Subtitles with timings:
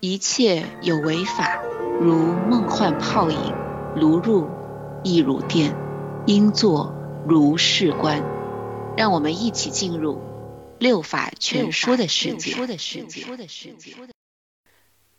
[0.00, 1.58] 一切有为法，
[2.00, 3.54] 如梦幻泡影，
[3.96, 4.46] 如入
[5.02, 5.74] 亦如电，
[6.26, 6.94] 应作
[7.26, 8.22] 如是观。
[8.94, 10.20] 让我们一起进入
[10.78, 12.54] 六法全说的世界。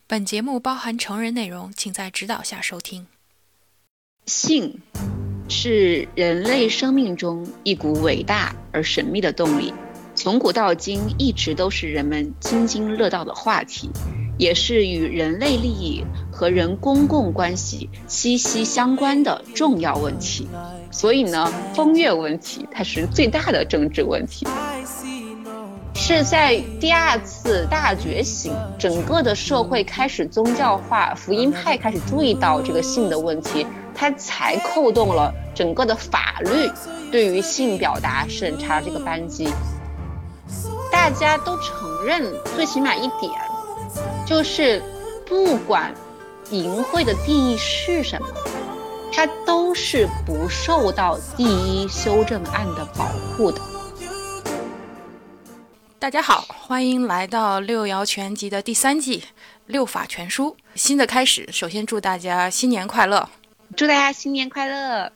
[0.06, 3.08] 本节目包含成人内容，请在指导下收听。
[4.28, 4.80] 性
[5.50, 9.74] 是人类生命中一股伟大而神秘的动力，
[10.14, 13.90] 从古到今一直都是人们津津乐道的话题，
[14.38, 20.48] 也是与人类利益和人公共关系息息相关的重要问题。
[20.92, 24.48] 所以呢，风月问题它是最大的政治问题，
[25.94, 36.72] 是在第二次大觉醒，整个的社会开始宗教化，福音派开始注意到这个性的问题，它才扣动了整个的法律
[37.12, 39.50] 对于性表达审查这个扳机。
[40.92, 42.24] 大家都承认，
[42.56, 43.32] 最起码一点，
[44.28, 44.84] 就是
[45.26, 45.96] 不管
[46.52, 48.28] 淫秽的定义是什么。
[49.14, 53.62] 它都是不受到第一修正案的保护的。
[55.98, 59.22] 大家好，欢迎来到六爻全集的第三季
[59.66, 61.48] 《六法全书》，新的开始。
[61.50, 63.30] 首先祝大家新年快乐！
[63.78, 65.10] 祝大家新年快乐！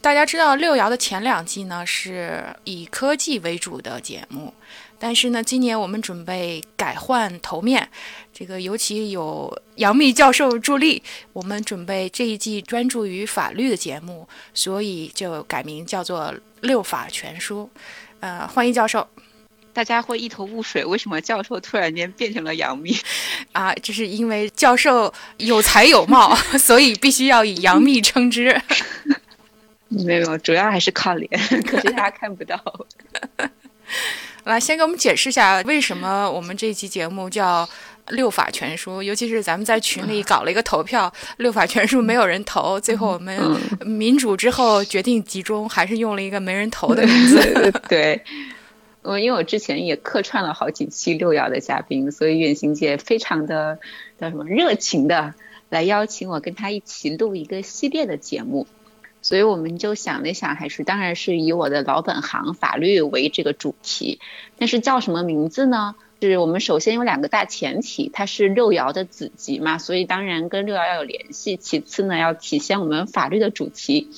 [0.00, 4.54] 大家知道六爻的前两季呢是以科技为主的节目。
[4.98, 7.90] 但是呢，今年我们准备改换头面，
[8.34, 11.00] 这个尤其有杨幂教授助力，
[11.32, 16.22] 我们准备这一季专注于法律的节目，所以就改名叫做
[16.62, 17.70] 《六法全书》。
[18.18, 19.06] 呃，欢迎教授。
[19.72, 23.00] 大家会一头雾水，为什么教授突然间变成了杨幂？
[23.52, 28.60] 啊，这是因为教授有才有貌， 所以必须要以杨幂称之。
[29.88, 31.28] 没有，主要还是靠脸，
[31.62, 32.60] 可是大家看不到。
[34.44, 37.64] 来，先给我们解释一下为什么我们这期节目叫
[38.10, 43.38] 《六法全书》，尤其是咱们在群里搞了一个投票，《六法全书》没有人投，最后我们
[43.84, 47.72] 民主之后决定集中，还是用了一个没人投的名字。
[47.88, 48.22] 对，
[49.02, 53.78] 我因为我之前也客串了好几期六爻的嘉宾，所以远行姐非常的
[54.20, 55.34] 叫什么热情的
[55.70, 58.66] 来邀请我跟他一起录一个系列的节目。
[59.22, 64.20] 所以我们就想了想，还是当然是以我的老本行法律为这个主题，
[64.58, 65.94] 但是叫什么名字呢？
[66.28, 71.56] 是我们首先有两个大前提，它是六爻的子集嘛，所以当然跟六爻要有联系。
[71.56, 74.08] 其次呢，要体现我们法律的主题，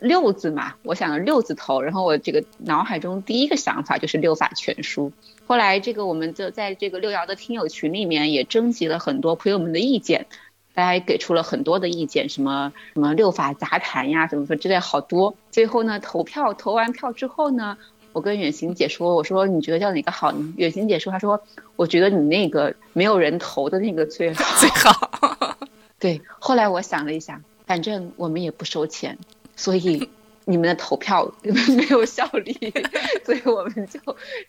[0.00, 5.12] 六字嘛，我想六字头，然后我这个脑海中第一个想法就是六法全书。
[5.46, 10.26] 后来这个我们就在这个六爻的听友群里面也征集了很多朋友们的意见。
[10.74, 15.34] 大家也给出了很多的意见，什么什么六法杂谈呀，怎么说之类好多。
[15.50, 17.78] 最后呢，投票投完票之后呢，
[18.16, 20.54] 我跟远行姐说，我说你觉得叫哪个好呢？
[20.56, 21.42] 远行姐说，她说
[21.76, 25.58] 我觉得你那个没有人投的那个最好最好。
[25.98, 29.18] 对，后来我想了一下，反正我们也不收钱，
[29.54, 30.08] 所以。
[30.48, 32.72] 你们的投票 没有效力，
[33.26, 33.98] 所以我们就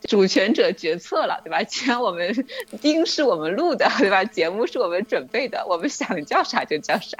[0.03, 1.63] 主权者决策了，对吧？
[1.63, 2.45] 既然我们
[2.83, 4.23] 音是我们录的，对吧？
[4.23, 7.17] 节目是我们准备的，我们想叫啥就叫啥。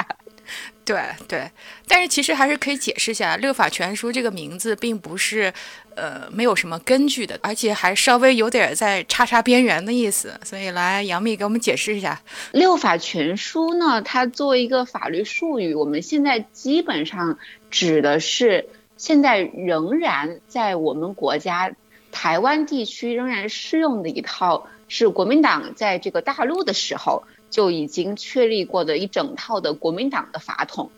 [0.86, 1.52] 对对，
[1.88, 5.54] 但是其实还是可以解释一下，《六法全书》这个名字并不是
[5.96, 10.40] 呃没有什么根据的，而且还稍微有点在叉叉边缘的意思。
[10.46, 12.22] 所以来杨幂给我们解释一下，
[12.58, 17.38] 《六法全书》呢，它作为一个法律术语，我们现在基本上。
[17.70, 21.74] 指的是现在仍然在我们国家
[22.14, 30.92] 台湾地区仍然适用的一套，是国民党在这个大陆的时候就已经确立过的一整套的国民党的法统。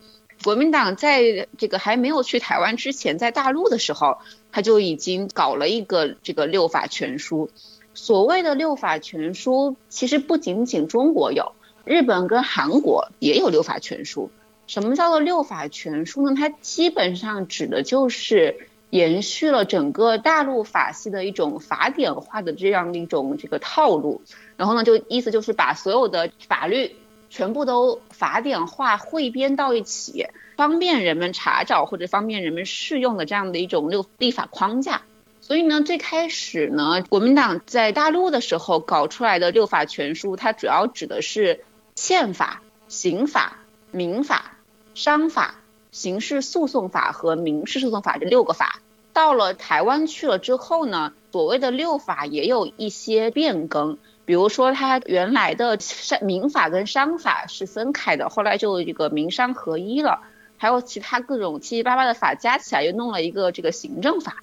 [0.44, 4.20] 国民党在这个还没有去台湾之前，在大陆的时候，
[4.52, 7.50] 他就已经搞了一个这个六法全书。
[7.94, 11.52] 所谓的六法全书，其实不仅仅中国有，
[11.84, 14.32] 日本跟韩国也有六法全书。
[14.66, 16.36] 什么叫做六法全书呢？
[16.38, 24.22] 它基本上指的就是延续了整个大陆法系的一种法典化的这样的一种这个套路，
[24.60, 26.98] 然后呢，就意思就是把所有的法律
[27.30, 35.04] 全部都法典化汇编到一起，方便人们查找或者方便人们适用的这样的一种六立法框架。
[35.40, 41.64] 所以呢，最开始呢，国民党在大陆的时候搞出来的六法全书，它主要指的是
[41.96, 43.60] 宪法、刑法、
[43.92, 44.58] 民法。
[44.96, 45.56] 商法、
[45.92, 48.82] 刑事诉讼法和民事诉讼法这六个法，
[49.14, 53.98] 到了台湾去了之后呢，所谓的六法也有一些变更，
[54.30, 60.22] 比如说它原来的商民法跟商法是分开的，后来就这个民商合一了，
[60.56, 64.36] 还有其他各种七七八八的法加起来又弄了一个这个行政法。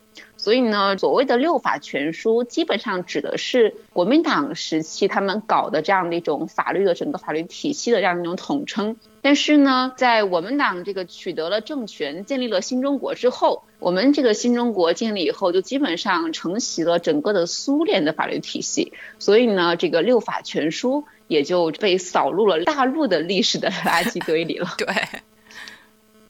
[0.47, 8.95] 所以呢，所谓的六法全书基本上指的是国民党时期他们搞的这样的一种法律的整个法律体系的这样一种统称。
[9.23, 18.93] 但是呢，在我们党这个取得了政权、建立了新中国之后，我们这个新中国建立以后，就基本上承袭了整个的苏联的法律体系。
[19.19, 24.69] 所以呢，这个六法全书也就被扫入了大陆的历史的垃圾堆里了。
[24.79, 24.87] 对。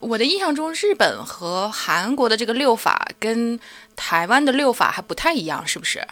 [0.06, 3.58] 我的印象中，日本和韩国的这个六法跟
[3.97, 6.06] 台湾的六法还不太一样，是不是？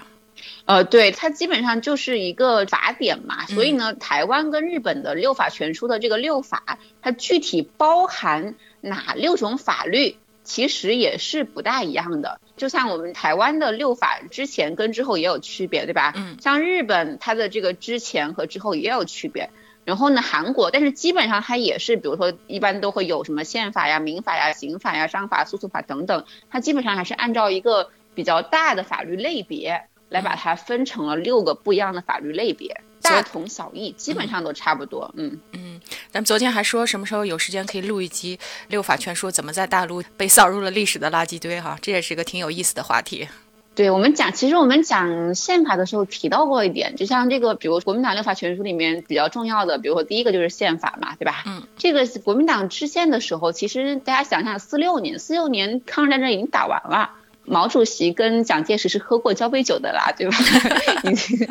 [0.64, 3.46] 呃，对，它基本上就是一个法典嘛。
[3.46, 12.41] 所以呢，台湾跟日本的六法全书的这个六法，它具体包含哪六种法律，其实也是不大一样的。
[12.56, 16.12] 就像我们台湾的六法之前跟之后也有区别，对吧？
[16.17, 16.37] 嗯。
[16.41, 19.50] 像日本，它的这个之前和之后也有区别。
[19.84, 35.12] 然后呢，韩国，但是基本上它也是，比如说一般都会有什么宪法呀、民法呀、刑法呀、商法、诉讼法等等，它基本上还是按照一个比较大的法律类别来把它分成了六个不一样的法律类别，大同小异，基本上都差不多。
[35.16, 38.36] 嗯嗯，咱们昨天还说什么时候有时间可以录一集
[38.69, 43.28] 《六法全书》怎么在大陆被扫入了历史的垃圾堆哈，这也是个挺有意思的话题。
[43.74, 51.42] 对我们讲，其实我们讲宪法的时候提到过一点，就像这个，比如国民党六法全书里面比较重要的，比如说第一个就是宪法嘛，对吧？
[51.46, 57.10] 嗯，这个国民党制宪的时候，其实大家想想，四六年，四六年抗日战争已经打完了，
[57.44, 60.37] 毛主席跟蒋介石是喝过交杯酒的啦， 对吧？
[61.11, 61.49] 已经。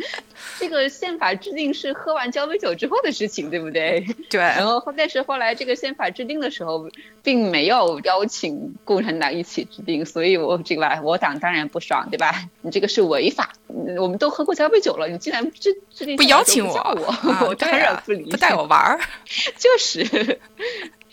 [0.59, 4.05] 这个宪法制定是喝完交杯酒之后的事情，对不对？
[4.29, 4.39] 对。
[4.39, 6.89] 然后，但是后来这个宪法制定的时候，
[7.23, 12.45] 并没有邀请共产党一起制定，所以我这个吧，我党当然不爽，对吧？
[12.61, 17.15] 你这个是违法，我们都喝过交杯酒了，你竟然制制定不邀请我，
[17.47, 18.99] 我当然不理，不带我玩儿，
[19.57, 20.39] 就是。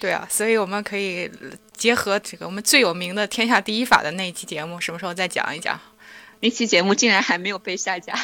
[0.01, 1.31] 对啊，所以我们可以
[1.77, 5.79] 结合这个我们最有名的天下第一法的那一期节目，什么时候再讲一讲？
[6.43, 8.15] 那期节目竟然还没有被下架，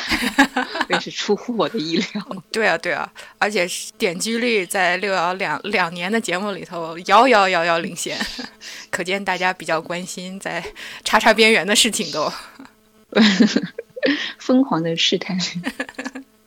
[0.89, 2.43] 也是出乎我的意料。
[2.51, 3.69] 对啊，对啊，而且
[3.99, 8.19] 点击率在六爻两两年的节目里头遥遥遥遥领先，
[8.91, 10.65] 可见大家比较关心在
[11.05, 12.33] 叉叉边缘的事情都
[14.41, 15.39] 疯狂的试探。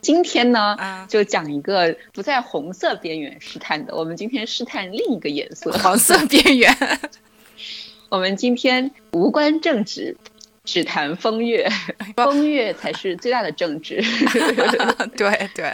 [0.02, 6.76] 今天呢，就讲一个不在红色边缘试探的，我们今天试探另一个颜色，黄色边缘。
[8.10, 10.16] 我们今天无关政治。
[10.66, 11.68] 只谈风月，
[12.16, 14.04] 风月才是最大的政治。
[15.18, 15.74] 对对，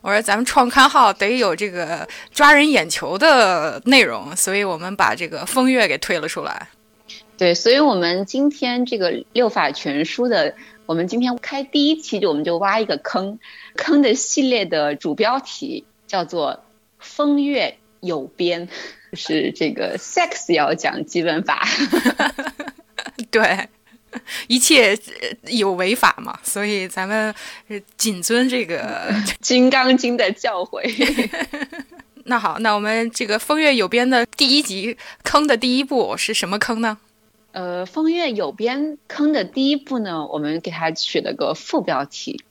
[0.00, 6.68] 我说咱们创刊号得有这个抓人眼球的内容，所以我们把这个风月给推了出来。
[7.36, 10.54] 对，所以我们今天这个六法全书的，
[10.90, 13.38] 我们今天开第一期就我们就挖一个坑，
[13.76, 16.64] 坑的系列的主标题叫做
[16.98, 18.66] “风月有边”，
[19.12, 21.64] 就是这个 sex 要讲基本法。
[23.30, 23.68] 对。
[24.48, 24.98] 一切
[25.44, 27.32] 有违法嘛，所以咱们
[27.96, 30.82] 谨遵这个 《金刚经》的教诲。
[32.26, 36.98] 那好，那我们这个《风月有边》的第一集坑的第一步是什么坑呢？
[37.52, 42.42] 呃，《风月有边》坑的第一步呢，我们给它取了个副标题，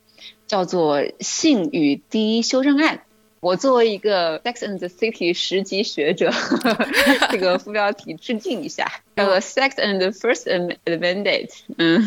[0.48, 2.98] 叫做《性与第一修正案》。
[3.42, 6.30] 我作为一个《Sex and the City》十级学者，
[7.32, 10.44] 这个副标题致敬一下，叫做《Sex and the First
[10.84, 11.48] Amendment》。
[11.78, 12.06] 嗯，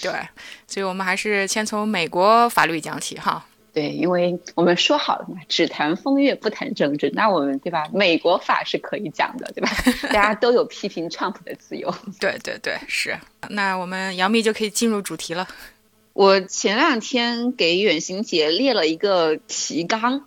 [0.00, 0.28] 对，
[0.66, 3.44] 所以我们还是先从美国法律讲起哈。
[3.72, 7.88] 对，因为我们说好了嘛，只谈风月不谈政治，那我们对吧？
[7.92, 9.70] 美国法是可以讲的，对吧？
[10.12, 11.94] 大家都有批评 Trump 的自由。
[12.20, 13.18] 对对对，是。
[13.48, 15.48] 那我们杨幂就可以进入主题了。
[16.12, 20.26] 我前两天给远行姐列了一个提纲，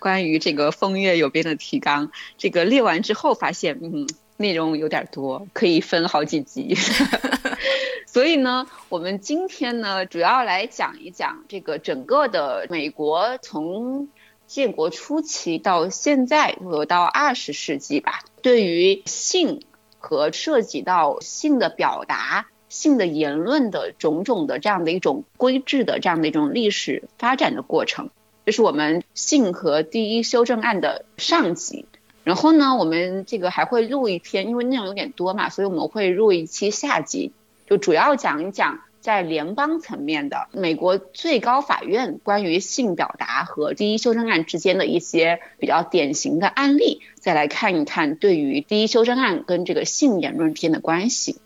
[0.00, 2.10] 关于这个风月有边的提纲。
[2.36, 6.76] 这个列完之后发现，嗯，内容有点多，可以分好几集。
[8.16, 14.08] 所以呢，我们今天呢，主要来讲一讲这个整个的美国从
[14.46, 16.56] 建国初期到现在，
[16.88, 19.60] 到二十世纪吧，对于性
[19.98, 22.46] 和涉及到性的表达。
[22.70, 28.08] 性的言论的种种的这样的一种规制的这样的一种历史发展的过程，
[28.46, 31.84] 这是我们性和第一修正案的上集。
[32.24, 37.32] 然后呢，我们这个还会录一篇，因为内容有点多嘛，所以我们会录一期下集，
[37.66, 51.40] 就主要讲一讲在联邦层面的美国最高法院关于性表达和第一修正案之间的一些比较典型的案例，再来看一看对于第一修正案跟这个性言论之间的关系。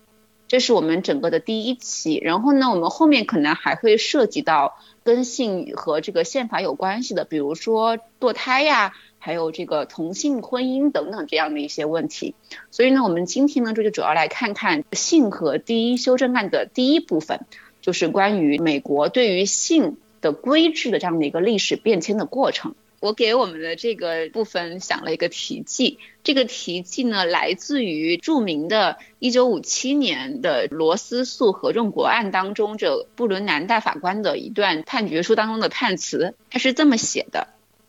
[0.49, 12.35] 这是我们整个的第一期，然后呢，我们后面可能还会涉及到跟性和这个宪法有关系的，比如说堕胎呀，还有这个同性婚姻等等这样的一些问题。
[12.73, 17.47] 所以呢，我们今天呢，这就主要来看看性和第一修正案的第一部分，
[17.81, 22.75] 就是关于美国对于性的规制的这样的一个历史变迁的过程。
[23.01, 37.49] 我给我们的这个部分想了一个题记，这个题记呢来自于著名的1957年的罗斯诉合众国案当中，这布伦南大法官的一段判决书当中的判词，他是这么写的：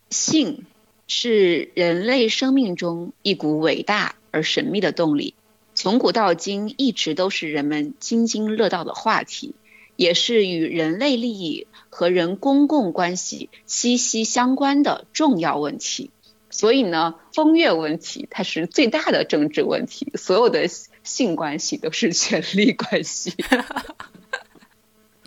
[0.10, 0.66] 性
[1.14, 5.34] 是人类生命中一股伟大而神秘的动力，
[5.76, 9.54] 从古到今一直都是人们津津乐道的话题。
[9.98, 16.10] 也是与人类利益和人公共关系息息相关的重要问题，
[16.50, 20.68] 所以呢，风月问题它是最大的政治问题，所有的
[21.04, 23.34] 性关系都是权力关系。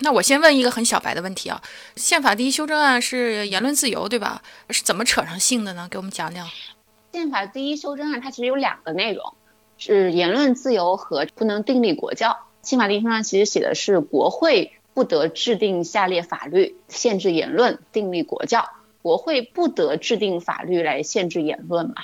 [0.01, 1.63] 那我先问一个很小白的问题啊，
[1.97, 4.43] 宪法第一修正案是言论自由对吧？
[4.71, 5.89] 是怎么扯上性的呢？
[5.91, 6.49] 给我们讲讲。
[7.13, 9.35] 宪法第一修正案它其实有两个内容，
[9.79, 12.37] 是言论自由和不能订立国教。
[12.63, 18.69] 宪法第一修正案其实写的是国会不得制定下列法律限制言论、订立国教。
[19.01, 21.95] 国会不得制定法律来限制言论嘛？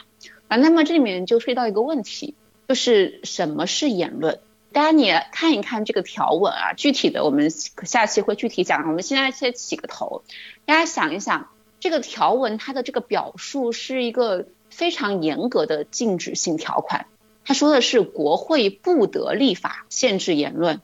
[0.49, 2.35] 啊，那么这里面就涉及到一个问题，
[2.69, 4.39] 就是什么是言论？
[4.73, 8.87] 大家你看一看这个条文啊，具体的我们下期会具体讲。
[8.87, 10.23] 我们现在先起个头，
[10.65, 11.49] 大家想一想，
[11.81, 17.07] 这个条文它的这个表述是一个非常严格的禁止性条款。
[17.45, 20.81] 它说的是国会不得立法限制言论，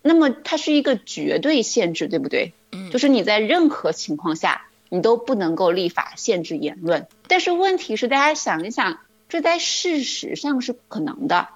[0.00, 2.54] 那么它是一个绝对限制，对不对？
[2.72, 7.06] 嗯，就是你在任何情况下你都不能够立法限制言论。
[7.28, 11.48] 但是问题是，大家想一想，这在事实上是不可能的。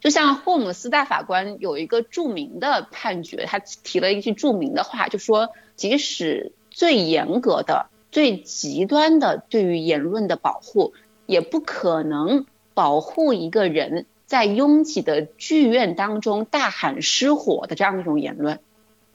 [0.00, 10.94] 就像霍姆斯大法官有一个著名的判决，他提了一句著名的话，就说即使最严格的、最极端的对于言论的保护，
[11.26, 12.46] 也不可能。
[12.74, 18.62] 保护一个人在拥挤的剧院当中大喊失火的这样一种言论，比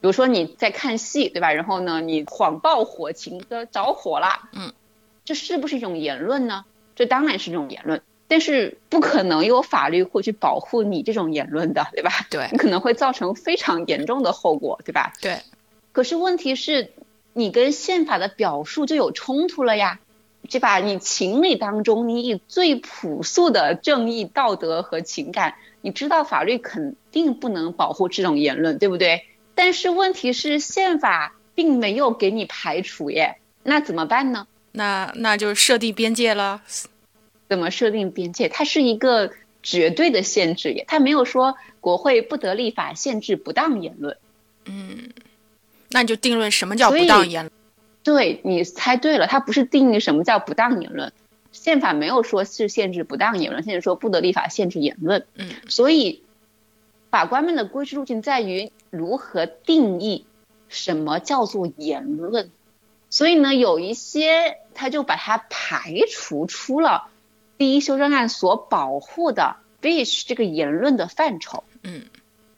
[0.02, 1.54] 如说你在看戏，对吧？
[1.54, 4.74] 然后呢，你谎报火情的着火了，嗯，
[5.24, 6.66] 这是不是一种言论呢？
[6.94, 12.10] 这当然是一种言论，但是不可能有法律会去保护你这种言论的，对吧？
[12.30, 15.12] 对，你可能会造成非常严重的后果，对吧？
[15.20, 15.38] 对。
[15.92, 16.92] 可是问题是，
[17.32, 20.00] 你跟宪法的表述就有冲突了呀。
[20.50, 29.24] 对吧你情理当中，你以最朴素的正义、道德和情感，你知道法律肯定不能保护这种言论，对不对？
[29.54, 34.46] 但是问题是，宪法并没有给你排除耶，那怎么办呢？
[34.72, 36.60] 那那就设定边界了。
[37.48, 38.48] 怎么设定边界？
[38.48, 39.32] 它是一个
[39.62, 44.16] 绝对的限制也，它没有说国会不得立法限制不当言论。
[44.66, 45.10] 嗯，
[45.90, 47.52] 那你就定论什么叫不当言论。
[48.02, 51.12] 对你猜对了，它不是定义什么叫不当言论，
[51.52, 55.26] 宪法没有说是限制不当言论，现在说不得立法限制言论。
[55.36, 56.22] 嗯，所以
[57.10, 60.26] 法官们的规制路径在于如何定义
[60.68, 62.50] 什么叫做言论。
[63.08, 67.08] 所以呢，有一些他就把它排除出了
[67.58, 71.64] 第一修正案所保护的 speech 这个言论的范畴。
[71.82, 72.02] 嗯，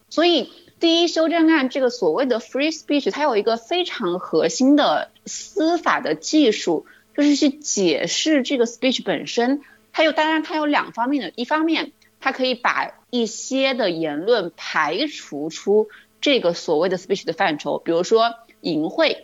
[0.08, 0.50] 所以。
[0.78, 6.84] 第一修正案这个所谓的 free speech，它有一个非常核心的司法的技术，
[7.16, 9.62] 就是去解释这个 speech 本身。
[9.94, 15.88] 它有当然它有两方面的，一方面它可以把一些的言论排除出
[16.20, 19.20] 这个所谓的 speech 的范畴，比如说淫秽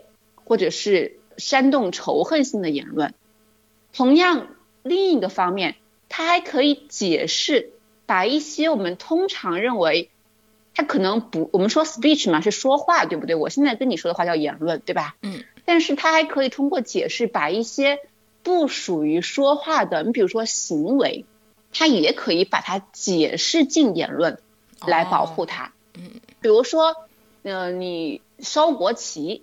[0.47, 3.13] 或者是煽动仇恨性的言论。
[3.93, 5.77] 同样，另一个方面，
[6.09, 7.71] 它还可以解释
[8.07, 10.11] 把一些我们通常认为。
[10.75, 13.35] 它可能不，我们说 speech 嘛是说话，对不对？
[13.35, 15.17] 我现在跟你说的话叫言论，对吧？
[15.21, 15.45] 嗯。
[15.67, 17.99] 但是它还可以通过解释，把一些
[18.43, 21.27] 不属于说话的，你比如说行为，
[21.75, 24.39] 它也可以把它解释进言论，
[24.87, 25.75] 来保护它。
[25.93, 26.23] 嗯。
[26.41, 26.97] 比如说，
[27.43, 29.43] 呃，你烧国旗，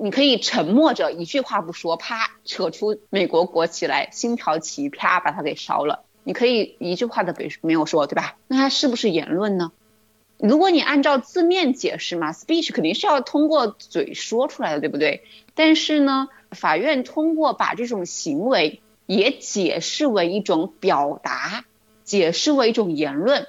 [0.00, 8.36] 你可以沉默着一句话不说，啪扯出美国国旗来，星条旗啪把它给烧了，你可以一句话都没没有说，对吧？
[8.46, 9.72] 那它是不是言论呢？
[10.38, 15.24] 如果你按照字面解释嘛，speech 肯定是要通过嘴说出来的，对不对？
[15.54, 21.64] 但是呢，法院通过把这种行为也解释为一种表达，
[22.04, 23.48] 解释为一种言论。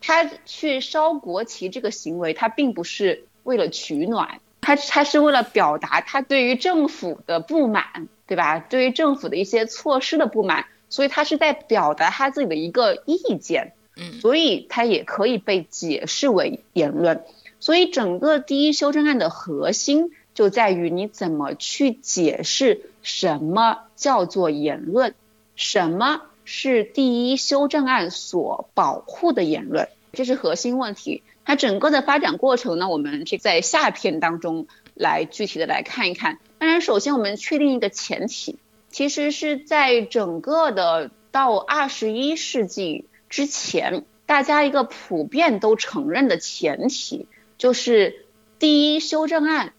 [0.00, 8.58] 他去烧国旗这个行为，他并不是为了取暖，他他是为了表达他对于政府的不满，对吧？
[8.58, 13.72] 对于政府的一些措施的不满，所以他是在表达他自己的一个意见。
[13.96, 17.24] 嗯所以他也可以被解释为言论。
[17.60, 25.14] 所以整个第一修正案的核心就在于你怎么去解释什么叫做言论。
[25.56, 29.88] 什么是第一修正案所保护的言论？
[30.12, 31.22] 这是核心问题。
[31.48, 36.40] 它整个的发展过程呢，我们这在下篇当中来具体的来看一看。
[36.58, 38.58] 当然，首先我们确定一个前提，
[38.90, 47.26] 其实是在整个的到二十一世纪之前，大家一个普遍都承认的前提，
[47.56, 48.26] 就是
[48.58, 49.72] 第一修正案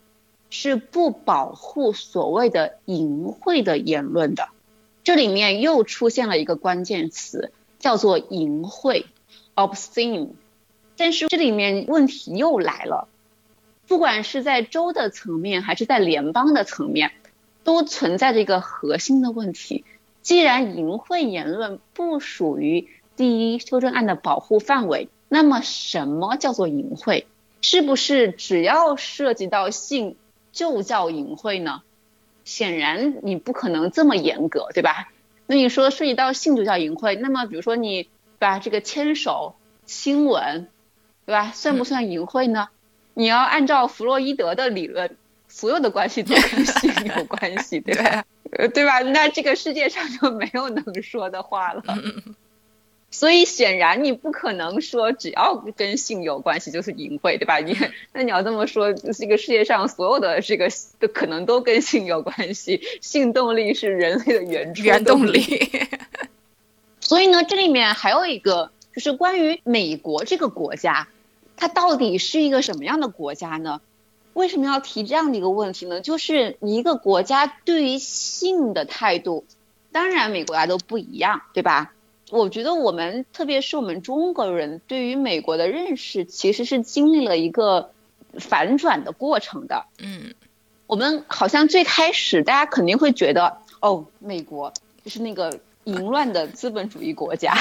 [0.49, 4.49] 是不保护所谓的淫秽的言论的。
[5.03, 9.05] 这里面又出现了一个关键词，叫做淫秽
[9.53, 10.29] （obscene）。
[10.99, 13.07] 但是这里面问题又来了，
[13.87, 17.13] 不管是在州的层面还是在联邦的层面，
[17.63, 19.85] 都存在着一个核心的问题。
[20.21, 27.23] 既然淫秽言论不属于第一修正案的保护范围，那么什么叫做淫秽？
[27.61, 30.17] 是不是只要涉及到性
[30.51, 31.81] 就叫淫秽呢？
[32.43, 35.13] 显然你不可能这么严格，对吧？
[35.47, 40.67] 那你说涉及到性就叫淫秽，那么比如说你把这个牵手、亲吻。
[41.29, 41.51] 对吧？
[41.53, 42.69] 算不算淫秽呢？
[43.13, 45.15] 你要按照弗洛伊德的理论，
[45.47, 48.25] 所有的关系都跟 性有关系，对吧？
[48.51, 49.01] 呃，对吧？
[49.01, 51.83] 那这个世界上就没有能说的话了。
[53.11, 57.59] 所以显然你不可能说只要跟性有关系就是淫秽，对吧？
[57.59, 57.77] 你
[58.11, 60.67] 那你要这么说，这个世界上所有的这个
[60.97, 65.69] 都可能都跟性有关系，性动力是人类的原原动力。
[66.99, 71.07] 所以呢，这里面还有一个就是关于美国这个国家。
[71.59, 73.81] 它到底是一个什么样的国家呢？
[74.33, 75.99] 为什么要提这样的一个问题呢？
[75.99, 79.43] 就是一个国家对于性的态度，
[79.91, 81.91] 当然每个国家都不一样，对吧？
[82.31, 87.91] 我觉得我们特别是我们中国人对于美国的认识，其实是经历了一个
[88.37, 89.85] 反转的过程的。
[89.97, 90.33] 嗯，
[90.87, 94.73] 我们好像最开始大家肯定会觉得，哦，美国
[95.03, 95.59] 就是那个。
[95.85, 97.53] 淫乱的资本主义国家，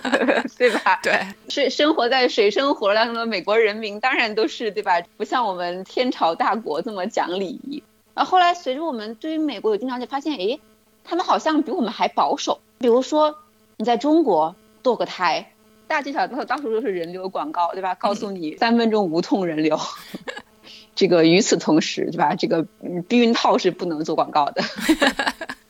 [0.58, 1.00] 对吧？
[1.02, 5.00] 对，是生活在水深火热当中的美国人民，当然都是对吧？
[5.16, 7.82] 不像我们天朝大国这么讲礼仪。
[8.14, 10.58] 然后后来随着我们对于美国有经常就发现，哎，
[11.02, 12.60] 他们好像比我们还保守。
[12.78, 13.36] 比如说
[13.78, 15.52] 你在中国堕个胎，
[15.88, 17.94] 大街小巷到处都是人流广告，对吧？
[17.94, 19.80] 告诉你三分钟无痛人流。
[20.94, 22.34] 这个与此同时，对吧？
[22.34, 22.66] 这个
[23.08, 24.62] 避孕套是不能做广告的。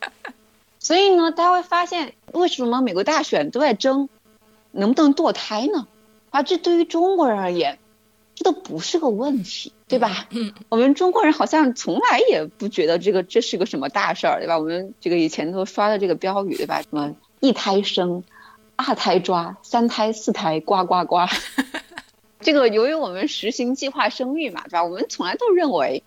[0.83, 4.09] 所以呢，大家会发现，为什么美国大选都在争
[4.73, 5.87] 能不能堕胎呢？
[6.31, 7.79] 啊，这对于中国人而言，
[8.35, 10.27] 这都不是个问题，对吧？
[10.31, 14.59] 嗯， 我们中国人好像从来也不觉得这个这是个什么大事儿，对吧？
[14.59, 16.83] 我们这个以前都刷的这个标语，对吧？
[16.83, 18.25] 什么一胎生，
[18.75, 21.19] 二胎抓，三胎四胎呱呱呱。
[22.41, 24.83] 这个由于我们实行计划生育嘛，对吧？
[24.83, 26.03] 我们从来都认为。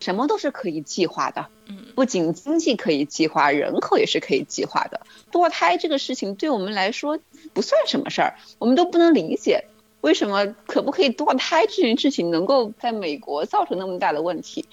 [0.00, 5.00] 什么都是可以计划的，嗯，不仅经济可以计划，人口也是可以计划的。
[5.32, 7.18] 堕胎这个事情对我们来说
[7.52, 9.64] 不算什么事儿，我们都不能理解
[10.00, 14.66] 为什么可不可以堕胎这件事情能够在美国造成那么大的问题。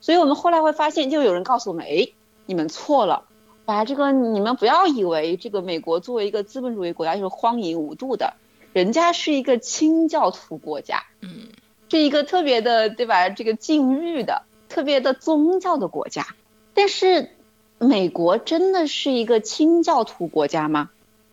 [0.00, 2.08] 所以我们后来会发现，就有人告诉我们，哎，
[2.46, 3.24] 你们错了，
[3.66, 8.34] 把这个你们不要以为这个美国作为一个资本主义国家就是荒淫无度的，
[8.72, 11.48] 人家是一个清教徒国家，嗯，
[11.90, 13.28] 是一个特别的，对吧？
[13.28, 14.42] 这个禁欲的。
[14.68, 16.26] 特别的宗教的国家，
[16.74, 17.30] 但是
[17.78, 20.90] 美国真的是一个清教徒国家吗？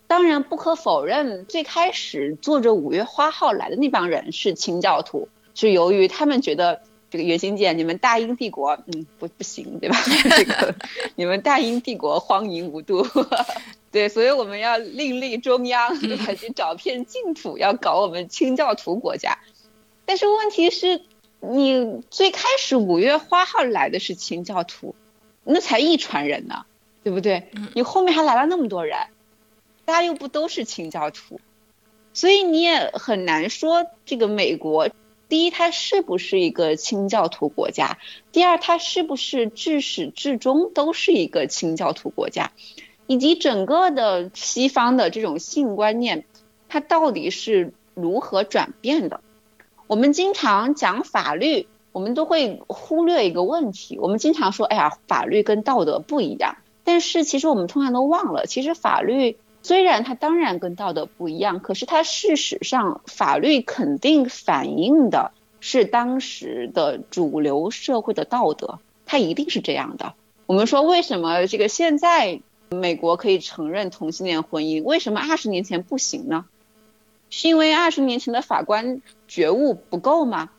[0.07, 9.97] 当然不可否认，最开始坐着五月花号来的那帮人是清教徒，是由于他们觉得这个袁心健，你们大英帝国，嗯，不不行，对吧？
[10.29, 10.75] 这个
[11.15, 13.05] 你们大英帝国荒淫无度，
[13.91, 16.33] 对，所以我们要另立中央，对吧？
[16.35, 19.39] 去找片净土，要搞我们清教徒国家。
[20.05, 21.01] 但是问题是。
[21.51, 24.95] 你最开始五月花号来的是清教徒，
[25.43, 26.65] 那才一船人呢，
[27.03, 27.49] 对不对？
[27.73, 28.97] 你后面还来了那么多人，
[29.85, 31.39] 大家又不都是清教徒，
[32.13, 34.89] 所以你也很难说这个美国，
[35.29, 37.97] 第一它是不是一个清教徒国家，
[38.31, 42.51] 第二它是不是至始至终都是一个清教徒国家，
[43.07, 46.25] 以及整个的西方的这种性观念，
[46.69, 49.21] 它到底是如何转变的？
[49.87, 53.99] 我们经常讲法律，我们都会忽略一个问题。
[53.99, 56.57] 我们经常说，哎呀，法律跟道德不一样。
[56.83, 70.13] 但是其实我们通常都忘了，其实法律虽然它当然跟道德不一样，可是它事实上法律肯定反映的是当时的主流社会的道德，它一定是这样的。
[70.47, 76.45] 我们说为什么这个现在美国可以承认同性恋婚姻，为什么二十年前不行呢？
[77.29, 80.49] 是因为二十年前的法官觉悟不够吗？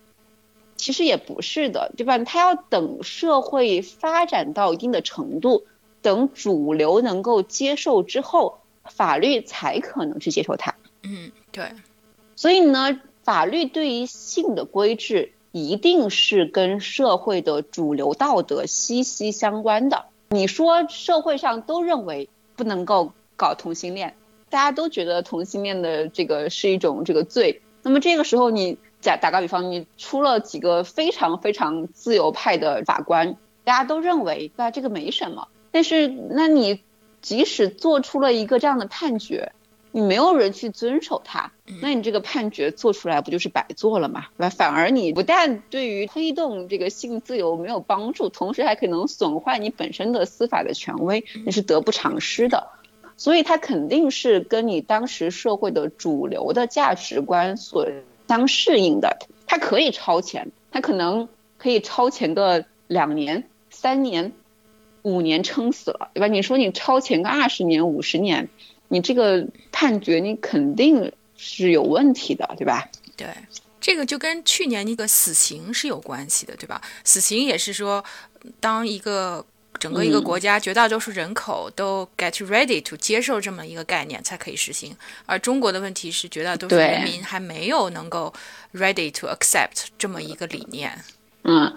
[0.76, 2.18] 其实也不是的，对吧？
[2.18, 5.64] 他要等社会发展到一定的程度，
[6.02, 10.74] 等主流能够接受之后，法律才可能去接受它。
[11.02, 11.70] 嗯，对。
[12.34, 20.04] 所以呢，法律对于性的规制一定是跟社会的主流道德息息相关的。
[20.28, 24.14] 你说社会上都认为不能够搞同性恋，
[24.48, 27.62] 大家都觉得同性恋的这个是一种这个罪。
[27.82, 35.48] 那么这个时候，你假打个比方，你出了几个非常非常自由派的法官，大家都认为对吧这个没什么。
[35.70, 36.80] 但是那你
[37.20, 39.52] 即使做出了一个这样的判决，
[39.92, 44.26] 你没有人去遵守它，那你这个判决做出来不就是白做了吗？
[44.36, 52.68] 那反而你不但对于推动这个性自由没有帮助，同时还可能损坏你本身的司法的权威，你是得不偿失的。
[53.16, 57.88] 所以它肯定是跟你当时社会的主流的价值观所
[58.28, 59.16] 相适应的。
[59.46, 64.32] 它可以超前，它可能可以超前个两年、三年、
[65.02, 66.26] 五年，撑死了，对吧？
[66.26, 68.48] 你说你超前个二十年、五十年，
[68.88, 72.88] 你这个判决你肯定是有问题的，对吧？
[73.16, 73.28] 对，
[73.80, 76.82] 这个就跟去年那个死刑是有关系的，对吧？
[77.04, 78.04] 死刑也是说，
[78.60, 79.46] 当一个。
[79.78, 88.32] 整个一个国家绝大多数人口都 get ready to 接受这么一个概念才可以实行，而中国的问题是绝大多数人民还没有能够
[88.74, 90.92] ready to accept 这么一个理念。
[91.44, 91.72] 嗯，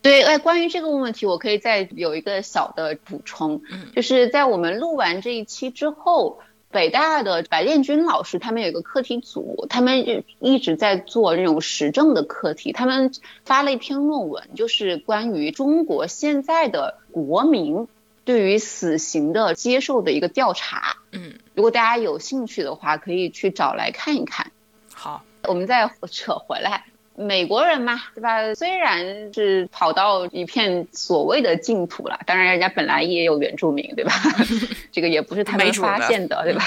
[0.00, 3.60] 对，哎，关于这个问题，我可以再有一个小的补充，
[3.94, 6.40] 就是在我们录完这一期之后。
[6.72, 12.72] 北大的白建军老师，他们有一个课题组，他们就一直在做那种时政的课题。
[12.72, 13.12] 他们
[13.44, 17.86] 发了一篇论文，就是关于中国现在的国民
[18.24, 20.96] 对于死刑的接受的一个调查。
[21.12, 24.50] 嗯，如果大家有兴趣的话，可以去找来看一看。
[24.94, 26.86] 好，我们再扯回来。
[27.14, 28.54] 美国人嘛，对吧？
[28.54, 34.12] 虽然是跑到一片所谓的净土了，当然人家本来也有原住民，对吧？
[34.90, 36.64] 这个也不是他们发现的，对吧？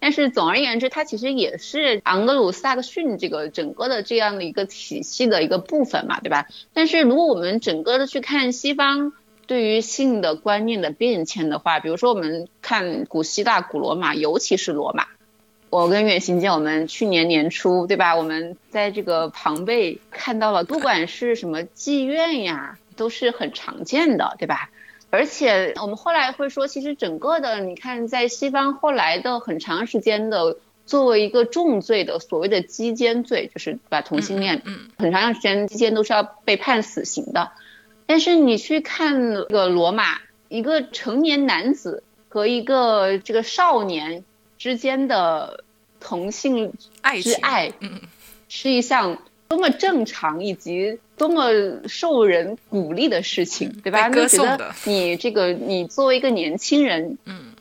[0.00, 6.46] 但是总而言之，它其实也是昂格鲁萨克逊这个整个的这样的一个体系的一个部分嘛，对吧？
[6.72, 9.12] 但是如果我们整个的去看西方
[9.48, 15.06] 对于性的观念的变迁的话，比如说我们看古希腊、古罗马，尤其是罗马。
[15.70, 18.16] 我跟远行姐，我们去年年初，对吧？
[18.16, 24.70] 我们在这个庞贝看到了，不管是什么妓院呀，都是很常见的，对吧？
[25.10, 37.52] 而且我们后来会说，其实整个的，你看，在西方后来的很长时间的，作为一个重罪的所谓的基奸罪，就是把同性恋，嗯，很长时间基奸都是要被判死刑的。
[38.06, 44.24] 但是你去看那个罗马，一个成年男子和一个这个少年。
[44.58, 45.64] 之间的
[46.00, 46.72] 同性
[47.22, 48.00] 之爱，嗯，
[48.48, 51.50] 是一项多么正常以及多么
[51.88, 54.10] 受人鼓励的事情，对吧？
[54.10, 54.74] 歌颂的。
[54.84, 57.52] 你这个，你作为一个年轻人，嗯，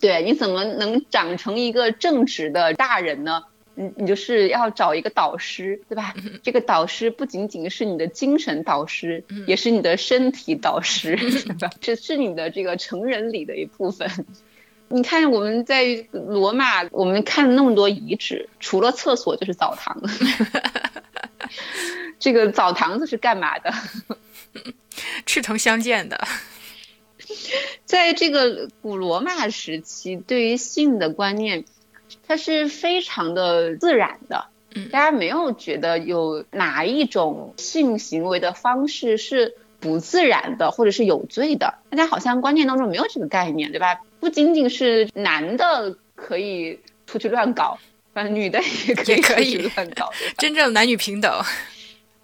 [0.00, 3.44] 对，你怎么能长成一个正直的大人呢？
[3.74, 6.14] 你你就是要找一个导师，对吧？
[6.42, 11.70] 这个导师不仅仅是你的精神导师，也是你的身体导师， 对吧？
[11.80, 14.10] 这是你的这个成人礼的一部分。
[14.92, 20.00] 你看我们在罗马，我们看那么多遗址，除了厕所就是澡堂。
[22.18, 23.72] 这个澡堂子是干嘛的？
[25.24, 26.20] 赤诚相见的。
[27.86, 31.64] 在这个古罗马时期，对于性的观念，
[32.28, 34.46] 它是非常的自然的。
[34.74, 41.78] 嗯，大家没有觉得有哪一种性行为的方式是不自然的，或者是有罪的。
[41.90, 44.00] 大家好像观念当中没有这个概念，对吧？
[44.22, 47.76] 不仅仅是男的可以出去乱搞，
[48.14, 51.42] 反正女的也可以可以乱搞，真正男女平等，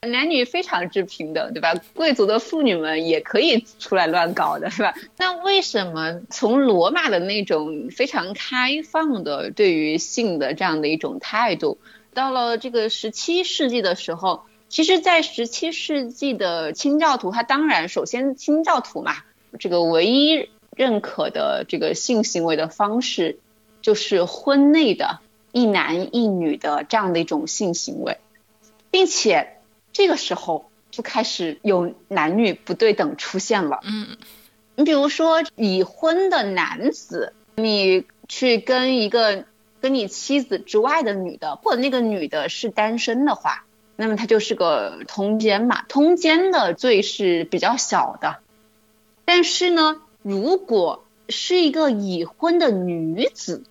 [0.03, 1.75] 男女非常之平等，对吧？
[1.95, 4.95] 贵族的妇女们也可以出来乱搞的，是吧？
[5.17, 11.79] 那为什么从罗马的那种非常开放的对于性的这样的一种态度，
[12.15, 19.17] 到了这个十七世纪的时候，其实，在十七世纪的清教徒，他当然首先清教徒嘛，
[19.59, 20.49] 这个唯一。
[20.79, 23.41] 认可的这个性行为的方式，
[23.83, 25.19] 就是婚内的
[25.51, 28.19] 一男一女的这样的一种性行为，
[28.93, 29.59] 并且
[29.93, 33.81] 这个时候就开始有男女不对等出现了。
[33.83, 34.17] 嗯，
[34.77, 39.45] 你比如说已婚的男子，你去跟一个
[39.81, 43.65] 跟你妻子之外的女的，或者那个女的是单身的话，
[43.97, 45.83] 那么他就是个通奸嘛。
[45.89, 48.37] 通奸的罪是比较小的，
[49.25, 50.03] 但是呢。
[50.29, 53.65] 如果是一个已婚的女子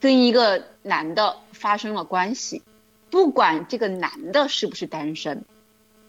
[0.00, 2.62] 跟一个男的发生了关系，
[3.10, 5.44] 不管这个男的是不是单身，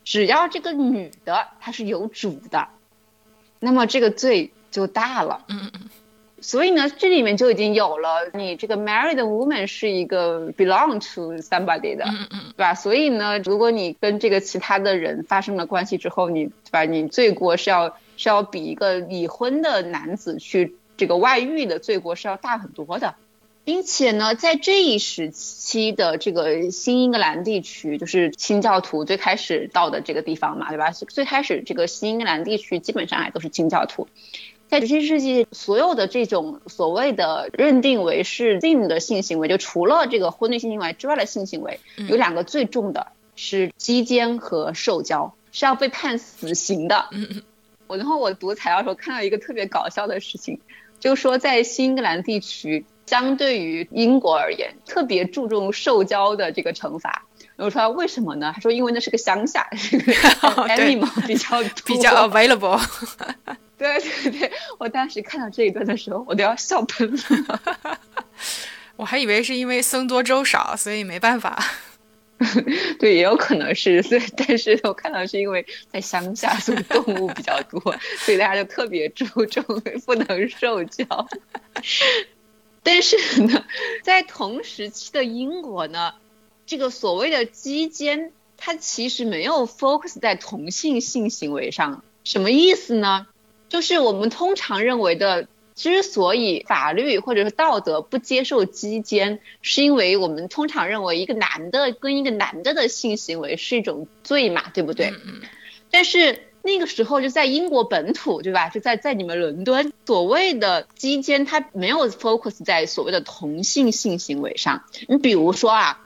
[0.06, 2.70] 只要这个女的她是有主的，
[3.60, 5.44] 那么这个罪就大了。
[5.50, 5.90] 嗯嗯。
[6.40, 12.74] 所以呢，这里面就已经有了你这个 married woman 是一个 belong to somebody 的，嗯嗯，对吧？
[12.74, 16.86] 所以呢，如果你跟这个其他的人发生了关系之后，你对吧？
[16.86, 23.15] 你罪过是要是要比一个已婚的男子去这个外遇的罪过是要大很多的，
[23.63, 30.91] 并且呢，在这一时期的这个新英格兰地区，就是清教徒最开始到的这个地方嘛，对吧？
[30.91, 34.10] 最开始这个新英格兰地区基本上还都是清教徒。
[34.67, 41.79] 在十七世纪，所有的这种所谓的认定为是性的性行为，就除了这个婚内性行为之外的性行为，
[42.10, 47.08] 有两个最重的是鸡奸和受教，是要被判死刑的。
[47.89, 50.60] 我然后我读材料的时候看到一个特别搞笑的事情，
[50.99, 57.25] 就是说在新英格兰地区，相对于英国而言，特别注重受教的这个惩罚。
[57.56, 58.52] 我说为什么呢？
[58.54, 60.13] 他说因为那是个乡下，这个
[60.69, 62.80] animal 比较 比较 available。
[63.75, 67.99] 对对对，我当时看到这一段的时候，我都要笑喷了。
[68.97, 71.58] 我还以为是因为僧多粥少，所以没办法。
[72.99, 77.80] 对，也有可能是，所以，但是我看到是因为在乡下，所以动物比较多，
[78.19, 79.63] 所以大家就特别注重
[80.06, 81.28] 不能受教。
[82.82, 83.65] 但是呢，
[84.04, 86.13] 在同时期的英国呢，
[86.65, 93.28] 这个所谓的基奸，它其实没有 focus 在同性性行为上，什么意思呢？
[93.67, 95.47] 就是我们通常认为的，
[95.80, 105.13] 之所以法律或者是道德不接受基奸，是因为我们通常认为一个男的跟一个男的的性行为是一种罪嘛，对不对？
[105.26, 105.39] 嗯。
[105.89, 108.68] 但是那个时候就在英国本土，对吧？
[108.68, 114.84] 就在在你们伦敦，所谓的基奸，它没有 focus 在所谓的同性性行为上。
[115.08, 116.06] 你比如说啊，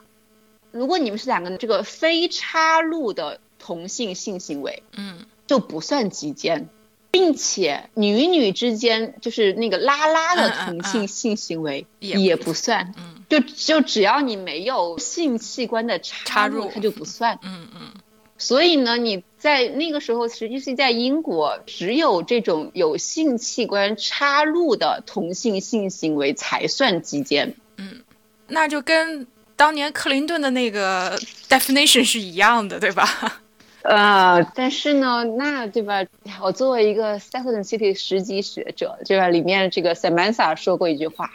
[0.70, 6.68] 如果你们是两个这个非插入的同性性行为，嗯，就不算基奸。
[7.14, 12.92] 并且女女之间就是那个拉拉的同性性行为也不算，
[13.28, 17.38] 就就只要你没有性器官的插入，它就不算。
[17.44, 17.92] 嗯嗯。
[18.36, 27.54] 所以呢，你在那个时候，实际是在英国，只有这种有性器官插入的同性性行为才算基奸。
[27.76, 28.02] 嗯，
[28.48, 29.24] 那就跟
[29.54, 31.16] 当年克林顿的那个
[31.48, 33.40] definition 是一样的，对吧？
[33.84, 36.04] 呃，但是呢，那对吧？
[36.42, 39.28] 我作为一个 Second City 十级学者，对吧？
[39.28, 41.30] 里面这个 Samantha 说过一句话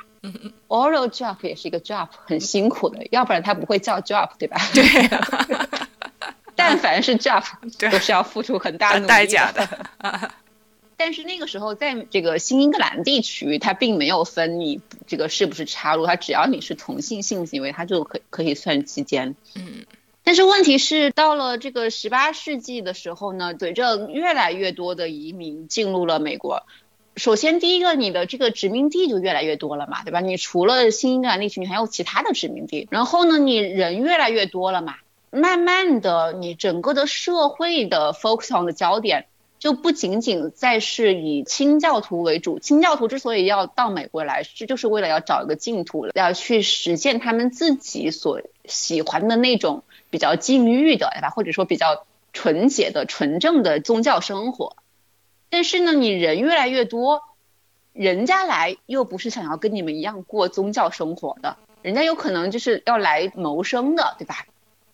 [0.68, 4.60] ，oral job 也是一个 job，很辛苦的，要不然他不会叫 job，对吧？
[4.74, 4.84] 对。
[6.56, 7.44] 但凡是 job，
[7.78, 9.70] 都是要付出很大代价的。
[10.98, 19.36] 但是那个时候，在这个新英格兰地区，它并没有分你这个是不是插入，它只要你是同性性行为，它就可可以算期间。
[19.56, 19.86] 嗯。
[20.30, 26.68] 但是问题是，到了这个十八世纪的时候呢，随着越来越多的移民进入了美国，
[27.16, 30.20] 首先第一个，你的这个殖民地就越来越多了嘛，对吧？
[30.20, 32.88] 你除了新英格兰地区，你还有其他的殖民地。
[32.92, 34.98] 然后呢，你人越来越多了嘛，
[35.32, 39.26] 慢慢的，你整个的社会的 focus on 的焦点
[39.58, 42.60] 就不仅仅再是以清教徒为主。
[42.60, 49.82] 清教徒之所以要到美国来，这就是为了要找一个净土，要去实现他们自己所喜欢的那种。
[50.10, 51.30] 比较禁欲的，对吧？
[51.30, 54.76] 或者说比较纯洁的、纯正的宗教生活。
[55.50, 57.24] 但是呢，你人越来越多，
[57.94, 64.46] 人家来又不是想要跟你们一样过宗教生活的，人家有可能就是要来谋生的，对吧？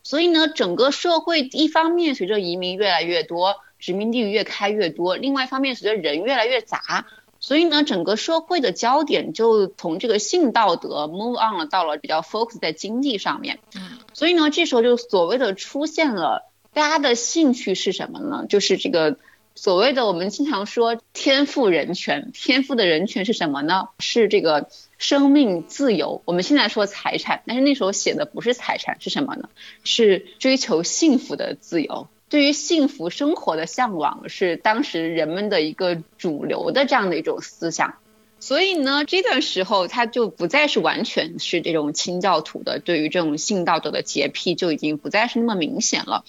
[0.03, 7.05] 所以呢，整个社会一方面随着移民越来越多，殖民地越开越多；另外一方面，随着人越来越杂。
[7.45, 13.59] 所以呢，整个社会的焦点就从这个性道德 move on 了，到了比较 focus 在经济上面。
[13.75, 18.47] 嗯，所以呢，这时候就所谓的出现了大家的兴趣是什么呢？
[18.49, 19.19] 就是这个
[19.53, 23.89] 所谓的我们经常说天赋人权，天赋的人权是什么呢？
[23.99, 26.23] 是这个生命自由。
[26.25, 29.49] 我们现在说财产，但是那时候写的不是财产，是什么呢？
[29.83, 32.07] 是追求幸福的自由。
[32.35, 37.95] 对于幸福生活的向往是当时人们的一个主流的这样的一种思想，
[38.41, 46.25] 所以呢，这段时候他就不再是完全是这种清教徒的，对于这种性道德的洁癖就已经不再是那么明显了。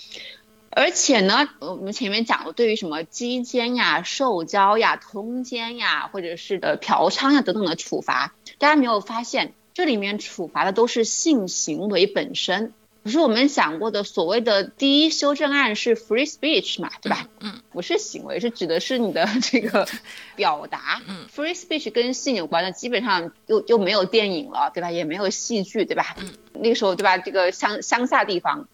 [0.70, 12.72] 而且呢，我们前面讲了，对于什么鸡奸呀、受教呀、通奸呀，或者是的嫖娼呀等等的处罚，大家没有发现这里面处罚的都是性行为本身。
[13.06, 17.28] 不是我们想过的所谓的第一修正案是 free speech 嘛，对吧？
[17.38, 19.86] 嗯，不是行为，是指的是你的 这个
[20.34, 21.00] 表达。
[21.06, 24.90] 嗯，free speech 跟性有关的，基本上又又没有电影了，对吧？
[24.90, 26.16] 也没有戏剧，对吧？
[26.18, 27.16] 嗯，那个时候，对吧？
[27.16, 28.66] 这个乡乡下地方，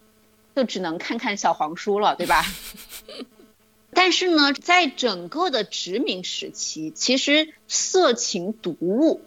[0.56, 2.42] 就只能看看小黄书了，对吧？
[3.92, 9.20] 但是呢，在整个的殖民时期，其实色情读物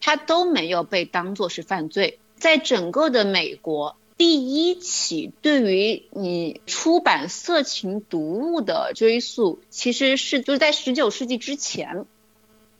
[0.00, 2.20] 它都没有被当作是犯罪。
[2.36, 12.06] 在整个的美国，第一起对于你出版色情读物的追溯，其实是就是在十九世纪之前，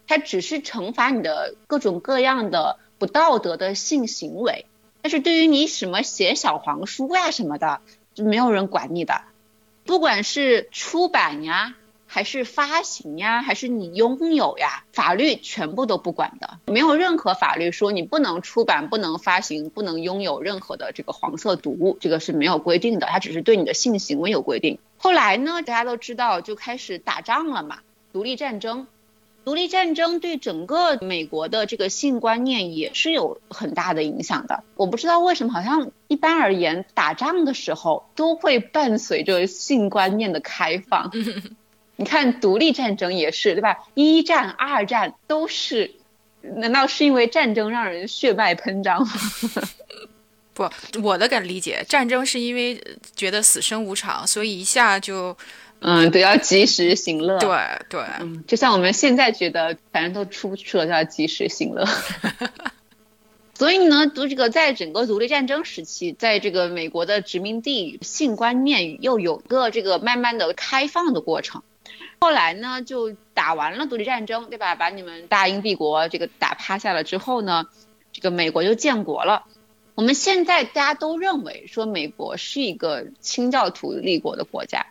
[0.07, 4.67] 它只是惩罚你的各种各样的不道德的性行为。
[5.03, 7.81] 但是对于你什么写小黄书呀什么的，
[8.15, 9.23] 就没有人管你的。
[9.85, 11.75] 不管是出版呀，
[12.15, 16.61] 还是发行呀，还是你拥有呀，法律全部都不管的。
[16.67, 23.09] 没有任何法律说你不能出版、不能发行、不能拥有任何的这个黄色读物，这个是没有规定的。
[23.09, 24.79] 它只是对你的性行为有规定。
[24.97, 27.81] 后来呢，大家都知道就开始打仗了嘛，
[28.13, 28.87] 独立战争。
[29.45, 34.63] 独立战争对整个美国的这个性观念也是有很大的影响的。
[34.77, 41.11] 我不知道为什么，好像一般而言，打仗的时候都会伴随着性观念的开放。
[41.97, 43.77] 你看，独立战争也是，对吧？
[43.95, 45.95] 一战、二战都是，
[46.43, 49.13] 难道是因为战争让人血脉喷张吗？
[50.55, 50.69] 不，
[51.03, 52.83] 我的感理解，战争是因为
[53.17, 55.37] 觉得死生无常，所以一下就。
[55.87, 57.39] 嗯，都要及时行乐。
[57.39, 57.51] 对
[57.91, 61.87] 对，嗯，就像我们现在觉得，反正都出不去了，就要及时行乐。
[63.53, 71.63] 所以呢，读这个在整个独立战争时期，在这个美国的殖民地，性观念又有个这个慢慢的开放的过程。
[72.25, 74.75] 后来呢，就打完了独立战争，对吧？
[74.77, 77.67] 把你们大英帝国这个打趴下了之后呢，
[78.13, 79.45] 这个美国就建国了。
[79.95, 84.87] 我们现在大家都认为说，美国是一个清教徒立国的国家。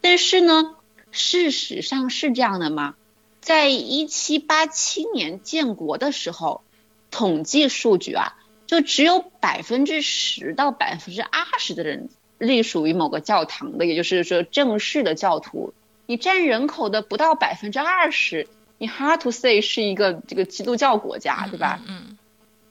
[0.00, 0.76] 但是呢，
[1.10, 2.94] 事实上是这样的吗？
[3.40, 6.62] 在一七八七年建国的时候，
[7.10, 8.36] 统计数据啊，
[8.68, 15.74] 就只有百分之十到百分之二十的人隶属于某个教堂的，也就是说正式的教徒。
[16.08, 21.80] 你占人口的不到百分之二十，你 hard to say 是一个这个基督教国家，对吧？
[21.86, 22.16] 嗯。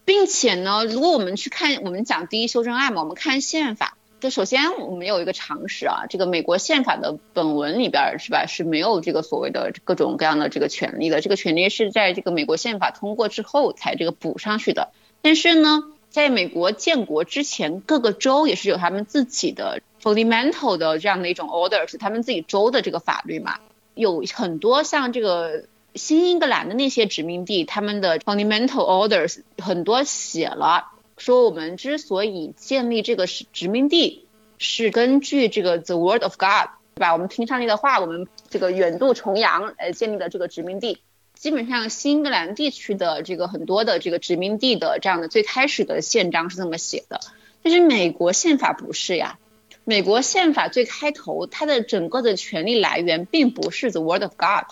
[0.06, 3.96] 并且呢，如果我们去看，我们讲第一修正案嘛，我们看宪法。
[4.20, 14.92] 就首先我们有一个常识啊，这个美国宪法的本文里边是吧是没有这个所谓的各种各样的这个权利的，这个权利是在这个美国宪法通过之后才这个补上去的。
[15.22, 15.84] 但是呢，
[16.18, 23.60] 在美国建国之前，各个州也是有他们自己的 fundamental 的这样的一种 orders，他们自己州的这个法律嘛，
[23.94, 30.92] 有很多像这个新英格兰的那些殖民地，他们的 fundamental orders 很多写了。
[31.18, 34.26] 说我们之所以建立这个是殖民地，
[34.58, 37.14] 是根据这个 The Word of God，对吧？
[37.14, 40.98] 我们听上帝的话，我们这个远渡重洋来建立的这个殖民地。
[41.38, 47.20] 基本上新英格兰地区的这个很多的这个殖民地的这样的最开始的宪章是这么写的，
[47.62, 49.40] 但是美国宪法不是呀。
[49.84, 54.66] 美国宪法最开头它的整个的权利来源并不是 The Word of God，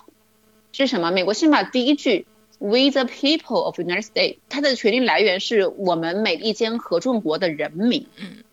[0.73, 1.11] 是什么？
[1.11, 2.25] 美国宪法第一句。
[2.57, 8.07] We the people of United States，它的权利来源是我们美利坚合众国的人民。
[8.15, 8.45] 嗯，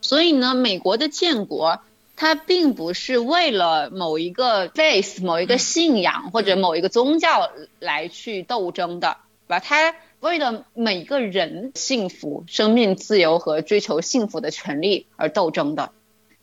[0.00, 1.82] 所以呢，美国的建国，
[2.22, 9.16] 它并不是为了某一个 faith、某一个信仰或者某一个宗教来去斗争的，
[9.48, 9.58] 吧？
[9.58, 15.90] 它为了每个人幸福、生命自由和追求幸福的权利而斗争的。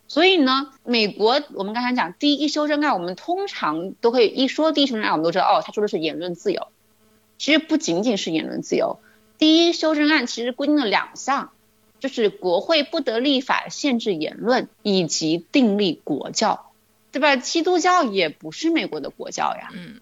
[0.09, 6.67] 所以呢，美国我们刚才讲第一修正案，我们通常都会一说第一修正案，我们都知道哦，他说的是言论自由。
[7.37, 8.99] 其实不仅仅是言论自由，
[9.37, 11.51] 第一修正案其实规定了两项，
[11.99, 16.71] 就是国会不得立法限制言论，以及订立国教，
[17.11, 17.35] 对吧？
[17.35, 19.69] 基督教也不是美国的国教呀。
[19.73, 19.99] 嗯。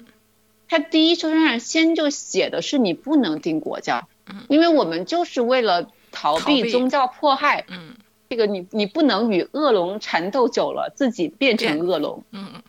[0.70, 7.66] 他第一修正案先就写的是你不能定国教，嗯因为我们就是为了逃避宗教迫害。
[7.70, 7.96] 嗯。
[8.30, 12.24] 这个你你不能与恶龙缠斗久了，自己变成恶龙。
[12.32, 12.62] 嗯。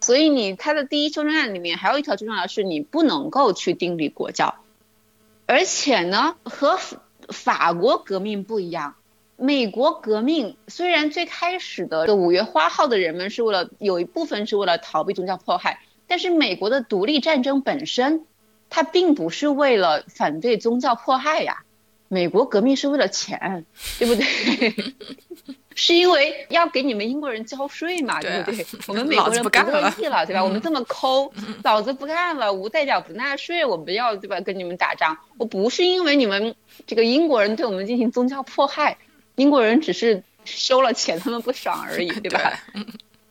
[0.00, 4.54] 所以你他的第一修正案里面还有一条最重要的是你不能够去订立国教，
[5.46, 6.78] 而且呢和
[7.28, 8.94] 法国革命不一样，
[9.36, 18.24] 美国革命虽然最开始的五月花号的人们是为了有一部分是为了逃避宗教迫害，但是美国的独立战争本身
[18.70, 21.64] 它并不是为了反对宗教迫害呀，
[22.08, 23.64] 美国革命是为了钱，
[23.98, 24.94] 对不对？
[25.80, 28.66] 是因为要给你们英国人交税嘛，对不对？
[28.88, 30.42] 我们 美国人不乐意了，对吧？
[30.42, 31.32] 我们这么抠，
[31.62, 34.40] 老子不干了，无代表不纳税，我们要对吧？
[34.40, 36.56] 跟你们打仗，我不是因为你们
[36.88, 38.98] 这个英国人对我们进行宗教迫害，
[39.36, 42.58] 英国人只是收了钱，他们不爽而已， 对吧？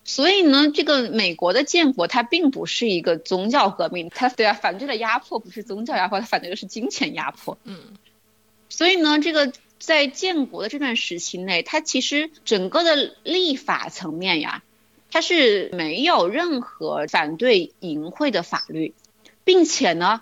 [0.06, 7.58] 所以呢，这个美国的建国它并不是一个宗教革命，它对啊，反对的压迫不是宗教压迫，它反对的是金钱压迫。
[7.66, 7.78] 嗯，
[8.70, 9.52] 所以呢，这个。
[9.80, 14.64] 在建国的这段时期内，它其实整个的立法层面呀，
[15.12, 18.94] 它是没有任何反对淫秽的法律，
[19.44, 20.22] 并且呢，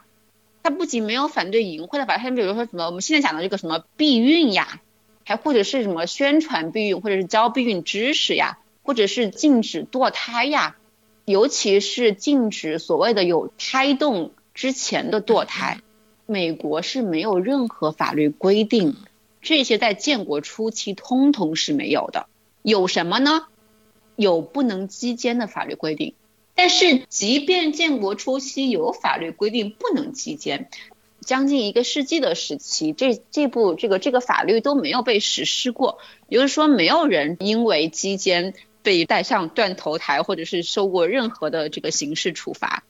[0.61, 4.81] 它不仅没有反对淫秽的法，它比如说什么我们现在讲的这个什么避孕呀，
[5.23, 10.75] 还或者是什么宣传避孕，或者是教避孕知识呀，或者是禁止堕胎呀，
[11.23, 15.79] 尤其是禁止所谓的有胎动之前的堕胎，
[16.25, 18.95] 美国是没有任何法律规定，
[19.45, 22.27] 这些在建国初期通通是没有的。
[22.63, 23.45] 有什么呢？
[24.15, 26.15] 有不能击奸的法律规定，
[26.55, 30.69] 但是即便建国初期有法律规定不能击奸，
[31.21, 42.83] 将近一个世纪的时期，这这部这个这个法律都没有被实施过，也就是说，没有人因为击奸被带上断头台，或者是受过任何的这个刑事处罚。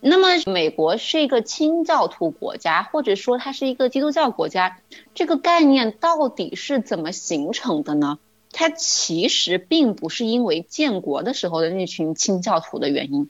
[0.00, 4.78] 那么，美国是一个清教徒国家，或者说它是一个基督教国家，
[5.14, 8.18] 这个概念到底是怎么形成的呢？
[8.52, 13.28] 它其实并不是因为建国的时候的那群清教徒的原因，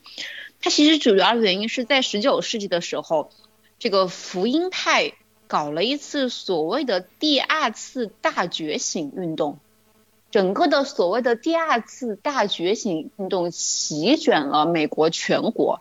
[0.60, 3.30] 它其实主要原因是在十九世纪的时候，
[3.78, 5.14] 这个福音派
[5.46, 9.58] 搞了一次所谓的第二次大觉醒运动，
[10.30, 15.80] 整个的所谓的第二次大觉醒运动席卷了美国全国，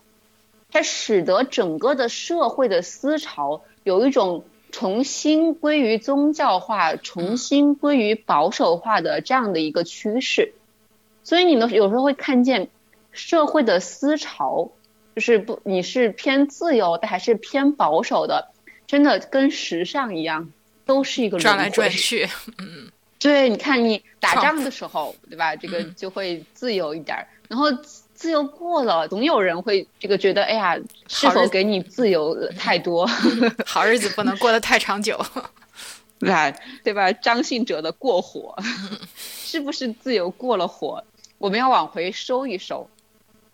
[0.75, 4.43] 它使得整个的社会的思潮有一种。
[4.71, 10.53] 重新归于宗教化、重新归于保守化的这样的一个趋势，
[11.23, 12.67] 所以你呢有时候会看见
[13.13, 14.69] 社会的思潮，
[15.15, 18.49] 就是不你是偏自由的还是偏保守的，
[18.85, 20.51] 真的跟时尚一样，
[20.85, 22.27] 都是一个转来转去。
[22.57, 25.55] 嗯，对，你看你打仗的时候，对吧？
[25.55, 27.67] 这个就会自由一点，然后。
[28.25, 30.75] 自由过了，总有人会这个觉得，哎呀，
[31.07, 33.05] 是否给你自由太多？
[33.67, 35.23] 好日子不能过得太长久，
[36.17, 36.51] 对吧？
[36.83, 37.11] 对吧？
[37.11, 38.55] 张信哲的过火，
[39.15, 41.03] 是不是自由过了火？
[41.37, 42.89] 我们要往回收一收。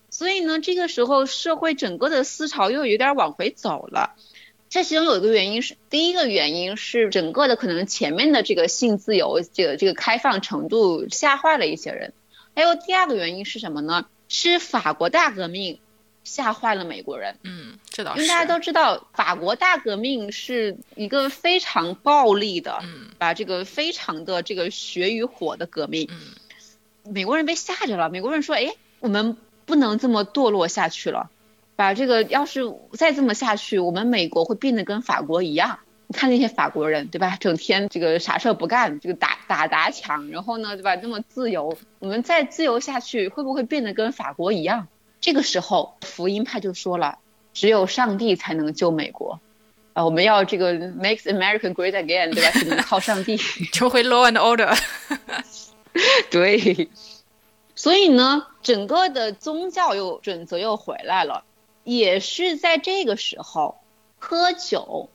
[0.09, 4.15] 所以呢，这个时候社会整个的思潮又有点往回走了。
[4.69, 12.13] 这其中有一个原因是，第一个原因是整个的可能前面的这个性自由，这个这个开放程度吓坏了一些人。
[12.55, 14.05] 还有第二个原因是什么呢？
[14.33, 15.77] 是法国大革命
[16.23, 17.35] 吓坏了美国人。
[17.43, 18.21] 嗯，这倒是。
[18.21, 26.07] 因为大家都知道，法国大革命是一个非常暴力的，嗯，把这个非常的这个血与火的革命。
[26.09, 28.09] 嗯，美国人被吓着了。
[28.09, 31.29] 美国人说：“哎，我们不能这么堕落下去了，
[31.75, 32.61] 把这个要是
[32.93, 35.79] 再这么下去，我们美国会变得跟法国一样。”
[36.11, 37.37] 你看那些法国人，对吧？
[37.39, 40.93] 整天这个啥事儿不干，这个打打砸抢，然后呢，对吧？
[40.95, 44.89] 那么自由，我们再自由下去，会不会变得跟法国一样？
[45.21, 47.19] 这个时候，福音派就说了，
[47.53, 49.39] 只有上帝才能救美国，
[49.93, 52.51] 啊，我们要这个 makes America great again，对吧？
[52.59, 53.37] 只能靠上帝，
[53.71, 54.77] 重回 law and order。
[56.29, 56.89] 对，
[57.73, 61.45] 所以呢，整个的宗教又准则又回来了，
[61.85, 63.77] 也是在这个时候，
[64.19, 65.09] 喝酒。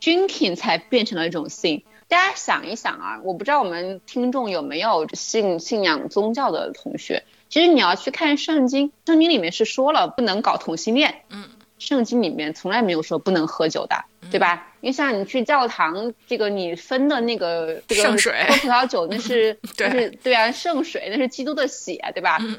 [0.00, 1.82] Drinking 才变成了一种性。
[2.08, 7.24] 大家想一想啊，我不知道我们听众有没有信信仰宗教的同学。
[7.48, 11.22] 其实你要去看圣经，圣经里面是说了不能搞同性恋。
[11.30, 11.44] 嗯。
[11.78, 14.72] 圣经里面从来没有说不能喝酒的，对吧？
[14.80, 22.38] 因为像你去教堂，这个你分的那个这个圣水喝葡萄酒，那是 那是对啊，圣水那是基督的血，对吧？
[22.40, 22.56] 嗯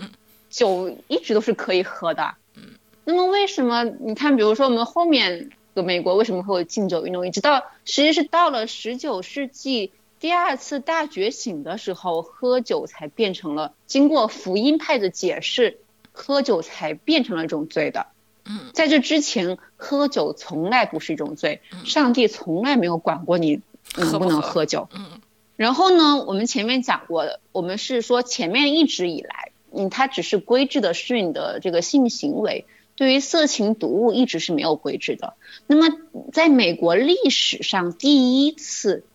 [0.50, 2.36] 酒一直都是可以喝的。
[2.56, 2.64] 嗯。
[3.06, 5.50] 那么为什么你看，比如说我们后面。
[5.84, 7.28] 美国为什么会有禁酒运动？
[7.28, 15.80] 一直到实际是到了十九世纪第二次大觉醒的时候，喝酒才变成了经过福音派的解释，
[16.12, 18.08] 喝酒才变成了一种罪的。
[18.46, 23.62] 嗯，在这之前，喝酒从来不是一种罪，上帝从来没有管过你
[23.98, 24.90] 能不能喝酒。
[24.94, 25.22] 嗯，
[25.56, 32.66] 然后呢，我们前面讲过的，我们是说前面一直以来，嗯，它只是规制的是你的这个性行为。
[32.98, 35.36] 对于色情读物一直是没有规制的。
[35.68, 35.98] 那么，
[36.34, 39.06] 在美国历史上第一次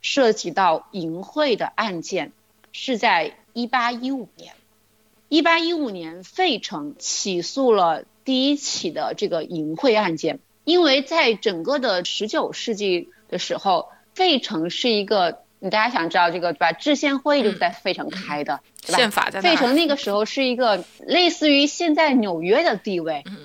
[0.00, 2.32] 涉及到淫秽的案件，
[2.72, 4.54] 是在一八一五年。
[5.28, 15.41] 一八一五年，费城起诉了第一起的这个淫秽案件，因为在整个的十九世纪的时候，费城是一个。
[15.64, 16.72] 你大家想知道这个对吧？
[16.72, 18.98] 制宪会就是在费城开的，对吧？
[18.98, 23.36] 宪法在费城那个时候是一个类似于现在纽约的地位，嗯，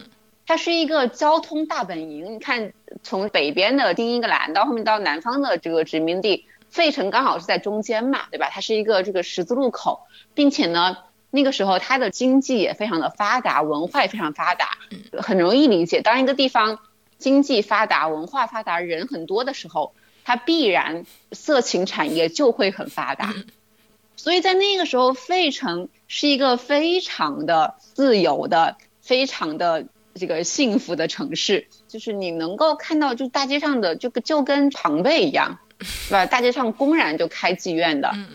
[0.47, 2.33] 它是一个交通大本营。
[2.33, 8.49] 你看，从北边的新英格兰到后面到南方的这个殖民地，费城刚好是在中间嘛，对吧？
[8.51, 10.97] 它是一个这个十字路口，并且呢，
[11.29, 14.79] 那个时候它的经济也非常的发达，文化也非常发达，
[15.21, 16.01] 很容易理解。
[16.01, 16.79] 当一个地方
[17.19, 19.93] 经济发达、文化发达、人很多的时候。
[20.27, 23.33] 它必然色情产业就会很发达，
[24.17, 36.25] 所以在那个时候，费城是一个非常的自由的、非常的这个幸福的城市，就是你能够看到，就大街上的就就跟庞贝一样， 是吧？
[36.25, 38.11] 大街上公然就开妓院的。
[38.13, 38.27] 嗯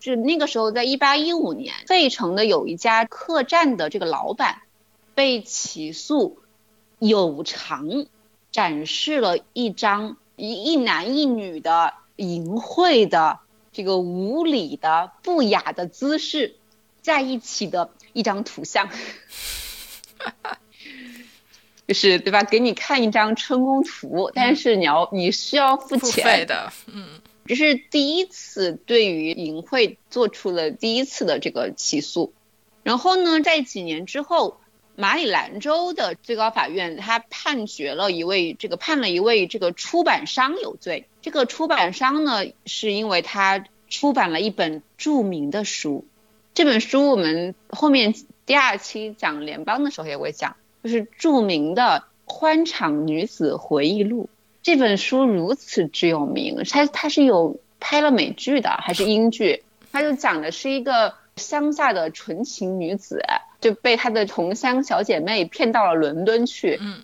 [0.00, 4.62] 就那个时候，在一八一五年，费城的有一家客栈的这个老板
[5.14, 6.38] 被起诉
[6.98, 8.06] 有偿
[8.50, 13.40] 展示了一张一一男一女的淫秽的
[13.72, 16.56] 这个无理的不雅的姿势
[17.02, 18.88] 在一起的一张图像，
[21.86, 22.42] 就是对吧？
[22.42, 32.32] 给你看一张春宫图，但是你要你需要付付钱费的，嗯这是第一次对于淫秽做出了第一次的这个起诉。
[32.82, 34.60] 然后呢，在几年之后，
[34.96, 41.06] 马里兰州的最高法院他判决了一位这个判了一位这个出版商有罪。
[41.20, 46.06] 这个出版商呢，是因为他出版了一本著名的书。
[46.54, 48.14] 这本书我们后面
[48.46, 54.24] 第二期讲联邦的时候也会讲，就是著名的《欢场女子回忆录》。
[54.62, 59.62] 这本书如此之有名，它它是有拍了美剧的，还是英剧？
[59.92, 63.22] 它就讲的是一个乡下的纯情女子，
[63.60, 67.02] 就被她的同乡小姐妹骗到了伦敦去，嗯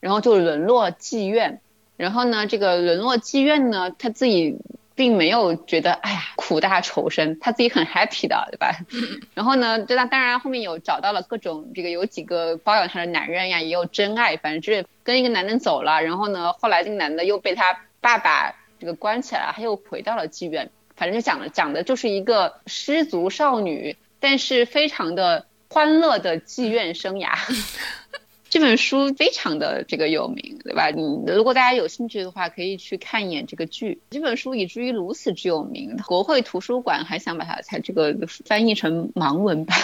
[0.00, 1.60] 然后就沦落妓院。
[1.96, 4.58] 然后呢，这个沦落妓院呢，她自己
[4.94, 8.76] 并没有觉得哎呀苦大仇深，她自己很 happy 的，对吧？
[9.34, 27.36] 然后呢，这当当然后面有找到了各种这个有几个包养她的男人呀，也有真爱，反正就是跟一个男人走了，然后呢，后来这个男的又被他爸爸这个关起来了，他又回到了妓院，反正就讲了讲的就是一个失足少女，但是非常的欢乐的妓院生涯。
[28.48, 30.88] 这本书非常的这个有名，对吧？
[30.90, 34.00] 你如果大家有兴趣的话，可以去看一眼这个剧。
[34.08, 39.76] 这本书以至于如此之有名，国会图书馆还想把它才这个翻译成盲文版。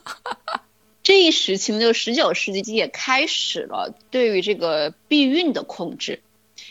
[1.02, 6.20] 这一时期呢，就十九世纪也开始了对于这个避孕的控制，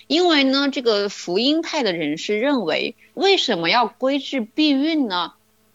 [0.07, 5.33] 因为呢，这个福音派的人士认为，为什么要规制避孕呢？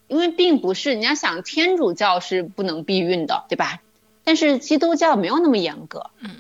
[0.09, 3.80] 因为并不是，你要想天主教是不能避孕的，对吧？
[4.22, 6.11] 但是基督教没有那么严格。
[6.20, 6.30] 嗯，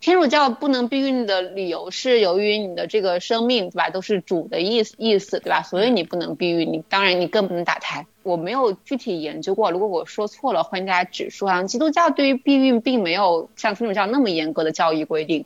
[0.00, 3.90] 天主教不能避孕的理由是由于你的这个生命，对吧？
[3.90, 5.62] 都是主的意思意思，对吧？
[5.62, 8.06] 所以你不能避孕，你当然你更不能打胎。
[8.22, 11.62] 我没有具体研究过，如果我说错了，欢迎大家指出啊。
[11.64, 15.44] 基督教对于避孕并没有像天主教那么严格的教义规定。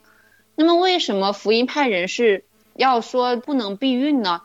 [0.55, 2.45] 那么为什么福音派人士
[2.75, 4.43] 要说不能避孕呢？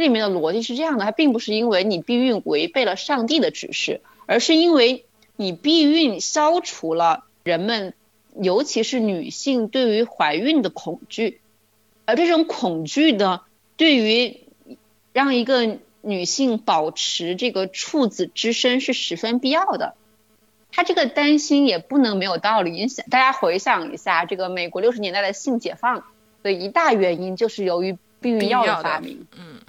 [0.00, 5.04] 这里面的逻辑是这样的，它并不是因为你避孕违背了上帝的指示，而是因为
[5.36, 7.92] 你避孕消除了人们，
[8.34, 11.42] 尤其是女性对于怀孕的恐惧，
[12.06, 13.42] 而这种恐惧呢，
[13.76, 14.40] 对于
[15.12, 19.96] 让一个女性保持这个处子之身是十分必要的。
[20.72, 22.70] 她这个担心也不能没有道理。
[22.70, 26.04] 你想，大家回想一下，这个美国六十年代的性解放
[26.42, 29.26] 的一大原因就是由于避孕药的发明。
[29.36, 29.60] 嗯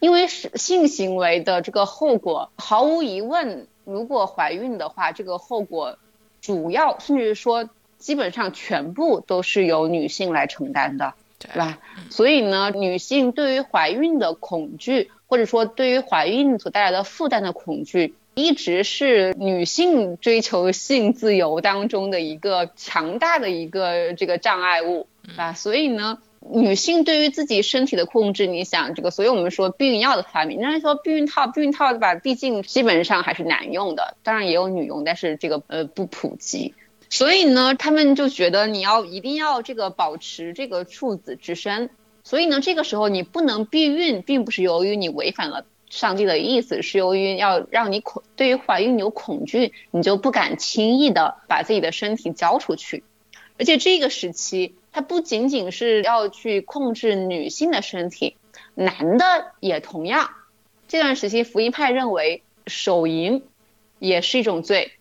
[0.00, 5.98] 因为是性行为的这个后果，毫无疑问，如果怀孕的话，这个后果
[6.40, 7.68] 主要甚至说
[7.98, 11.78] 基本上全部都是由女性来承担的，对对吧？
[12.10, 26.18] 所以呢，女性对于怀孕的恐惧，或者说对于怀孕所带来的负担的恐惧，一直是女性追求性自由当中的一个强大的一个这个障碍物，啊，所以呢。
[26.40, 32.14] 女性对于自己身体的控制，你想这个，所以我们说避孕药的发明，人家说避孕套，避孕套对吧？
[32.14, 36.74] 毕竟基本上还是男用的，当然也有女用，但是这个呃不普及。
[37.10, 41.90] 所以呢，他们就觉得你要一定要这个保持这个处子之身。
[42.24, 53.02] 所以呢，这个时候你不能避孕，并不是由于你违反了上帝的意思，是由于要让你恐对于怀孕有恐惧，你就不敢轻易的把自己的身体交出去。
[53.58, 54.76] 而且这个时期。
[54.92, 58.36] 它不仅仅是要去控制女性的身体，
[58.74, 60.30] 男的也同样。
[60.88, 63.44] 这段时期，福音派认为手淫
[63.98, 64.92] 也是一种罪。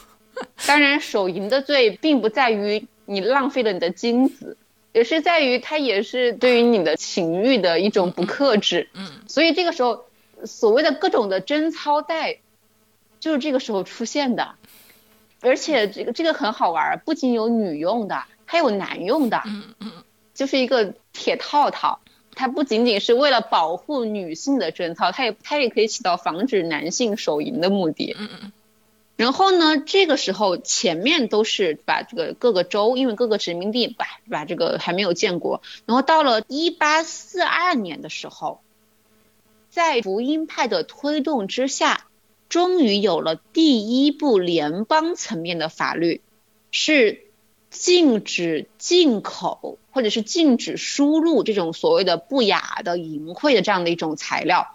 [0.66, 4.56] 当然，手淫的罪并不在于你浪费了你的精子，
[4.92, 8.88] 也是在于它也是对于你的情欲的一种不克制。
[8.94, 10.04] 嗯，所以这个时候，
[10.44, 12.38] 所谓的各种的贞操带，
[13.18, 14.54] 就是这个时候出现的。
[15.40, 18.22] 而且这个这个很好玩，不仅有女用的。
[18.46, 19.92] 还有男用的，嗯嗯，
[20.32, 22.00] 就是一个铁套套，
[22.34, 28.16] 它不仅仅是为了保护女性的贞操，它也它也可以起到防止男性手淫的目的。
[28.18, 28.52] 嗯嗯。
[29.16, 35.62] 然后呢，这个时候前面都是把这个各个州，因为各个殖民地把把这个还没有建国。
[35.86, 38.60] 然后到了一八四二年的时候，
[39.70, 42.06] 在福音派的推动之下，
[42.50, 46.20] 终于有了第一部联邦层面的法律，
[46.70, 47.25] 是
[47.70, 54.68] 禁止进口或者是禁止输入这种所谓的不雅的淫秽的这样的一种材料。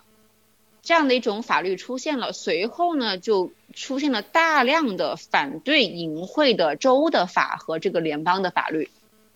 [0.84, 8.90] 这样的一种法律出现了，随后呢，就出现了大量的反对淫秽的州的法和这个联邦的法律。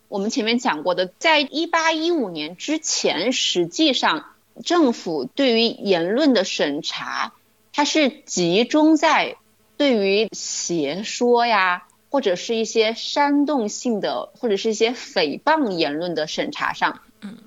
[0.08, 4.26] 我们前面讲过的，在一八一五年之前，实际上
[4.64, 7.34] 政府对于言论的审查，
[7.74, 9.38] 它是集中在
[9.78, 11.86] 对于邪说呀，
[12.16, 17.01] 或者是一些煽动性的，或者是一些诽谤言论的审查上。
[17.20, 17.39] 嗯。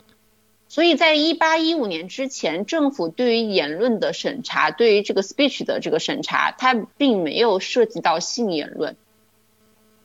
[0.68, 8.94] 所以在一八一五年之前，政府对于言论的审查，对于这个 speech 的这个审查，它并没有涉及到性言论。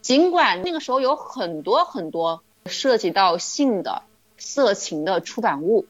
[0.01, 4.03] 尽管那个时候有很多很多涉及到性的
[4.37, 5.87] 色情的出版物，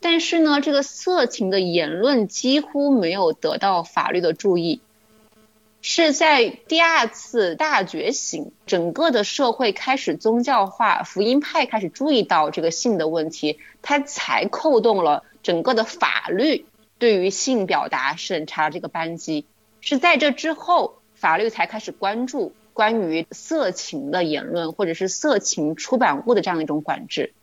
[0.00, 4.80] 但是呢，这个色情的言论几乎没有得到法律的注意。
[5.86, 16.64] 是在第二次大觉醒，整个的社会开始宗教化，福音派开始注意到这个性的问题，它才扣动了整个的法律
[16.98, 19.44] 对于性表达审查这个扳机。
[19.82, 27.34] 是在这之后，法律才开始关注关于色情的言论或者是色情出版物的这样一种管制。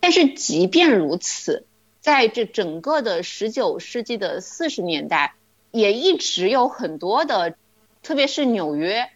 [0.00, 1.64] 但是即便如此，
[2.02, 5.32] 在这整个的十九世纪的四十年代，
[5.70, 7.54] 也一直有很多的。
[8.06, 9.10] 特别是纽约，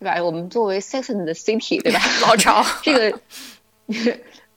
[0.00, 0.22] 对吧？
[0.24, 2.00] 我们作为 and the City，对吧？
[2.26, 2.64] 老巢。
[2.82, 3.20] 这个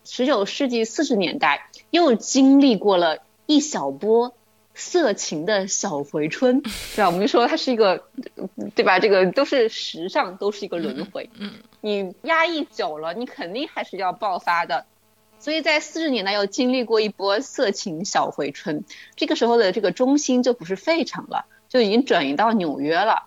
[0.06, 4.34] 十九世纪四十年代又经历过了一小波
[4.74, 6.72] 色情的小回春，对
[7.04, 7.10] 吧？
[7.10, 8.06] 我们说它是一个，
[8.74, 9.00] 对吧？
[9.00, 11.30] 这个都是时尚，都是一个轮回。
[11.38, 11.56] 嗯。
[11.82, 14.86] 你压抑久了，你肯定还是要爆发的。
[15.40, 18.86] 所以在四十年代又经历过一波色情小回春，
[19.18, 21.46] 这个时候的这个中心就不是费城了。
[21.76, 23.24] 就已经转移到纽约了，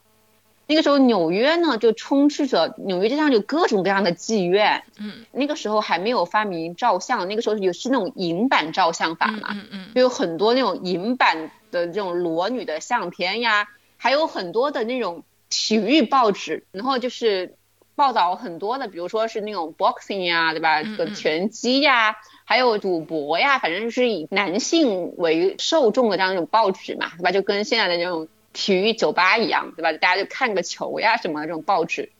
[0.67, 13.69] 那个时候纽约呢就充斥着纽约街上有各种各样的妓院，嗯，那个时候还没有发明照相，那个时候有是那种银版照相法嘛，嗯嗯，就有很多那种银版的这种裸女的相片呀，
[13.99, 17.55] 还有很多的那种体育报纸，然后就是
[17.95, 20.83] 报道很多的，比如说是那种 boxing 呀，对吧？
[20.83, 27.31] 这个拳击呀，还有赌博呀，反正就是以男性为受众的这样一种报纸嘛，对吧？
[27.31, 28.27] 就跟现在的这种。
[28.59, 29.93] 体育酒吧一样，对吧？
[29.93, 32.11] 大家就看个球呀什么的这种报纸，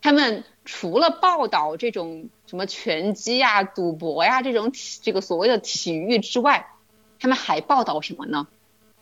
[0.00, 6.68] 他们除了报道这种什么拳击呀、赌博呀这种体这个所谓的体育之外，
[7.20, 8.48] 他们还报道什么呢？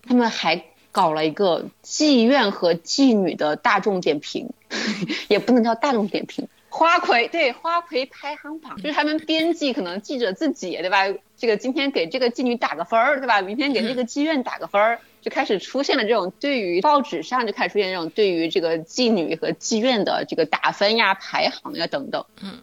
[0.03, 4.51] 他们还搞了一个妓院和妓女的大众点评，
[5.29, 11.05] 也不能叫大众点评，花魁对花魁排行榜，就是他们编辑可能记者自己对吧？
[11.37, 13.41] 这个今天给这个妓女打个分儿，对吧？
[13.41, 14.99] 明天给这个妓院打个分儿。
[15.27, 22.25] 就开始出现了这种对于报纸上就开始出现这种对于这个妓女和妓院的这个打分呀、排行呀等等。
[22.41, 22.61] 嗯，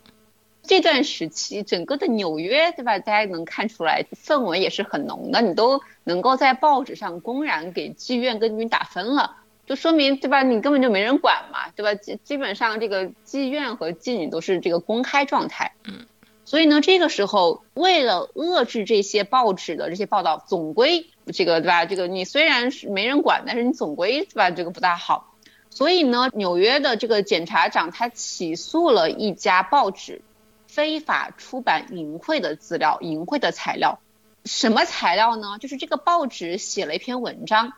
[0.62, 3.00] 这段时期整个的纽约，对吧？
[3.00, 5.42] 大家能看出来氛围也是很浓的。
[5.42, 9.36] 你都能够在报纸上公然给妓院跟女打分了，
[9.66, 10.42] 就说明对吧？
[10.42, 11.94] 你根本就没人管嘛，对吧？
[11.96, 15.74] 基基本上这个妓院和妓女都是这个公开状态。
[15.84, 16.06] 嗯。
[16.46, 21.86] 所以呢，这个时候为了遏制这些报纸的这些报道，总归这个对吧？
[21.86, 24.52] 这个你虽然是没人管，但是你总归对吧？
[24.52, 25.34] 这个不大好。
[25.70, 30.22] 所以呢，纽约的这个检察长他起诉了一家报纸，
[30.68, 34.00] 非法出版淫秽的资料、淫秽的材料。
[34.46, 35.58] 什么材料呢？
[35.60, 37.74] 就是这个报纸写了一篇文章，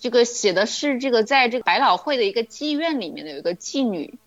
[0.00, 4.18] 这个写的是这个在这个百老汇的一个妓院里面的有一个妓女，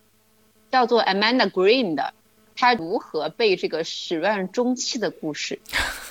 [0.70, 2.14] 叫做 Amanda Green 的。
[2.60, 5.58] 她如何被这个始乱终弃的故事，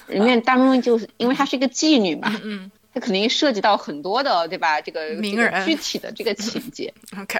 [0.08, 4.82] 里面当中就是因为她是一个妓女嘛，嗯，她肯定涉及到很多的，对吧？
[4.82, 6.92] 这个名人具体的这个情节。
[7.22, 7.40] OK，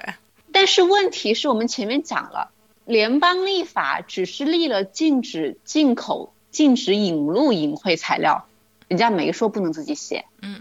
[0.52, 2.52] 但是问题是我们前面讲了，
[2.84, 8.46] 联邦立法只是立了禁止进口、禁止引入淫秽材料，
[8.86, 10.24] 人家没说不能自己写。
[10.40, 10.60] 嗯，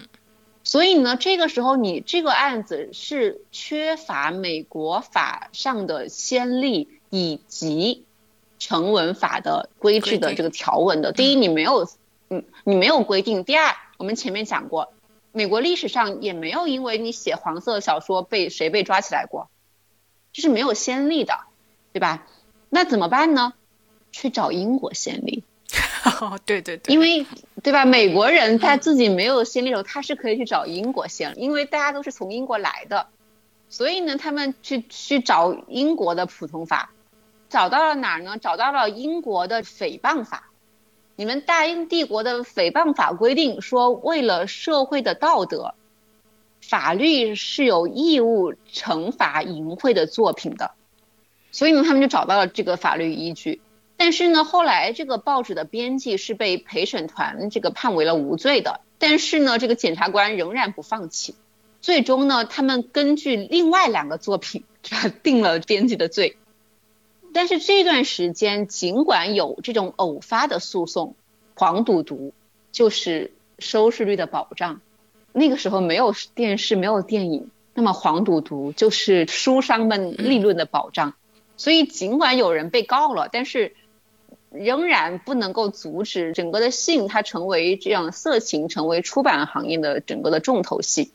[0.63, 8.05] 所以呢，这个时候你这个案子是缺乏美国法上的先例以及。
[8.59, 11.89] 成文法的规制的这个条文的，第一你没有，
[12.29, 14.93] 嗯，你没有规定；第二，我们前面讲过，
[15.31, 19.49] 美国历史上也没有因为你写黄色小说被谁被抓起来过，
[20.33, 21.39] 这是没有先例的，
[21.93, 22.27] 对吧？
[22.69, 23.53] 那怎么办呢？
[24.11, 25.43] 去找英国先例。
[26.19, 27.25] 哦 对对对，因为
[27.63, 27.85] 对吧？
[27.85, 33.07] 美国人他自己没有先例的时候，他是可以去找英国先，因为大家都是从英国来的，
[33.69, 36.91] 所以呢，他们去去找英国的普通法。
[37.49, 38.37] 找到了哪儿呢？
[38.37, 40.51] 找到了英国的诽谤法，
[41.15, 45.73] 你们大英帝国的诽谤法规定说，为了社会的道德，
[46.61, 50.71] 法律是有义务惩罚淫秽的作品的。
[51.51, 53.61] 所以呢，他们就找到了这个法律依据。
[53.97, 58.81] 但是呢，后来这个报纸的编辑是被陪审团这个判为了无罪的。
[58.99, 61.35] 但是呢，这个检察官仍然不放弃。
[61.81, 64.63] 最终呢，他们根据另外两个作品，
[65.23, 66.37] 定了编辑的罪。
[67.33, 71.15] 但是这段时间，尽管有这种偶发的诉讼，
[71.55, 72.33] 黄赌毒
[72.71, 74.81] 就是收视率的保障。
[75.31, 81.13] 那个时候没有电视，没有电影，那么黄赌毒就是书商们利润的保障。
[81.55, 83.75] 所以尽管有人被告了，但是
[84.49, 91.11] 仍然不能够阻止整个的性它成为这样色情，成为出版行业的整个的重头戏。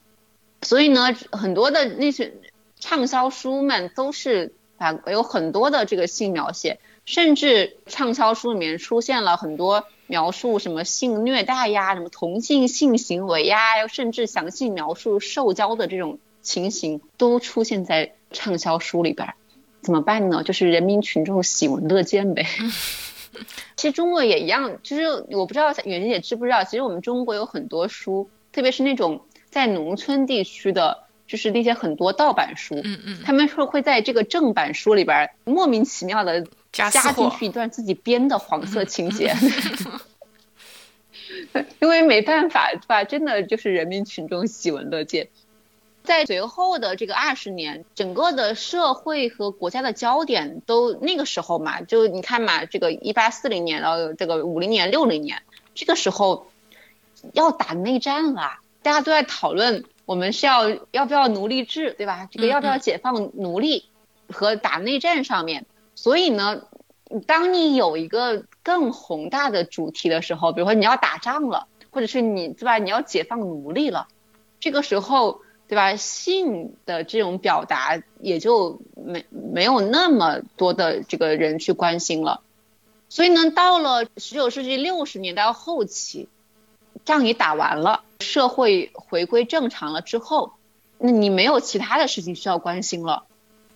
[0.63, 2.35] 所以呢，很多的那些
[2.79, 4.55] 畅销书们都是。
[4.85, 19.33] 啊，有很多的这个性描写，甚至畅销书里面出现了很多描述什么性虐待呀，什么同性性行为呀，甚至详细描述受教的这种情形都出现在畅销书里边。
[19.81, 20.43] 怎么办呢？
[20.43, 22.47] 就是人民群众喜闻乐见呗。
[23.77, 31.04] 其实中国也一样，就是我不知道远近姐知不知道，其实我们中国有很多书，特别是那种在农村地区的。
[31.27, 39.35] 就是那些很多盗版书，嗯嗯，他们说会在这个正版书里边莫名其妙的加进去一段自己编的黄色情节，
[41.81, 43.05] 因为没办法，对吧？
[43.05, 45.29] 真的就是人民群众喜闻乐见。
[46.03, 55.41] 在随后的这个二十年，整个的社会和国家的焦点都那个时候嘛，就你看嘛，这个一八四零年到这个五零年、六零年，
[55.75, 56.51] 这个时候
[57.33, 59.85] 要打内战了，大家都在讨论。
[60.07, 62.29] 我们是要要不要奴隶制，对吧？
[62.31, 63.87] 这个要不要解放奴隶
[64.29, 66.65] 和打内战上面，所以呢，
[67.27, 72.79] 当你有一个更宏大的主题的时候，比如说你要打仗了，或者是你对吧？
[72.79, 74.09] 你要解放奴隶了，
[74.61, 75.97] 这个时候对吧？
[75.97, 82.43] 性的这种表达也就没没有那么多的这个人去关心了，
[83.09, 86.29] 所以呢，到了十九世纪六十年代后期。
[87.05, 90.53] 仗也打完了，社会回归正常了之后，
[90.99, 93.25] 那你没有其他的事情需要关心了，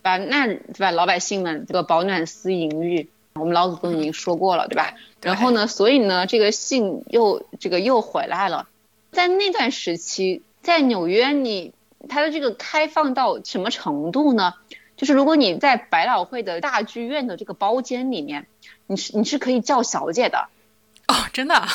[0.01, 0.17] 吧？
[0.17, 0.91] 那对吧？
[0.91, 4.95] 老百姓们这个保暖思淫欲，我们老祖宗已经说过了，对吧？
[5.21, 8.67] 然后呢，所以呢，这个性又这个又回来了。
[9.11, 11.73] 在那段时期，在纽约，你
[12.07, 14.53] 它的这个开放到什么程度呢？
[14.95, 18.47] 就是如果你在百老汇的大剧院的这个包间里面，
[18.85, 20.47] 你是你是可以叫小姐的。
[21.07, 21.67] 哦，真的。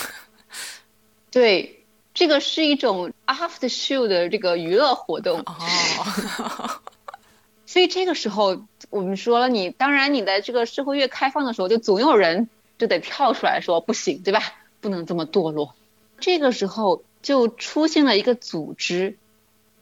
[1.35, 5.41] 对，这个是一种 after show 的这个娱乐活动。
[5.41, 6.81] 哦，
[7.67, 14.41] 所以这个时候我们说了，你当然你在这个社会越开放的时候，就总有人就得跳出来说不行，对吧？
[14.81, 15.75] 不能这么堕落。
[16.21, 19.19] 这个时候就出现了一个组织，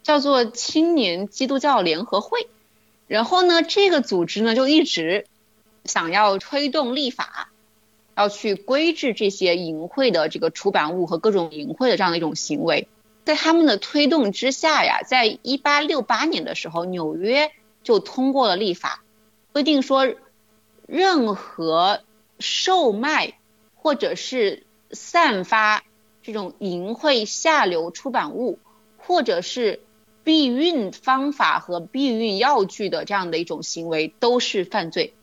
[0.01, 2.47] 叫做青年基督教联合会。
[3.07, 5.27] 然后呢，这个组织呢就一直
[5.85, 7.51] 想要推动立法。
[8.15, 12.87] 要去规制这些淫秽的这个出版物和各种淫秽的这样的一种行为，
[13.25, 17.51] 在他们的推动之下呀，在一八六八年的时候，纽约
[17.83, 19.03] 就通过了立法，
[19.51, 20.13] 规定说，
[20.87, 22.01] 任何
[22.39, 23.33] 售卖
[23.75, 25.83] 或者是散发
[26.21, 28.59] 这种淫秽下流出版物，
[28.97, 29.81] 或者是
[30.23, 35.13] 避孕方法和避孕药具的这样的一种行为，都是犯罪。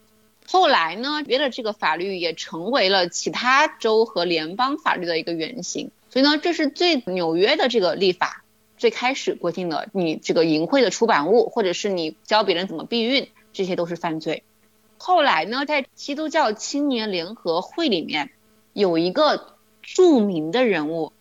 [0.52, 5.92] 后来呢，别的这个法律也成为了其他州和联邦法律的一个原型。
[6.08, 8.44] 所以呢，这是最纽约的这个立法
[8.76, 14.42] 最开始规定的，你这个淫秽的出版物，或者是你教别人怎么避孕，这些都是犯罪。
[14.98, 18.32] 后来呢，在基督教青年联合会里面
[18.72, 21.12] 有一个著名的人物，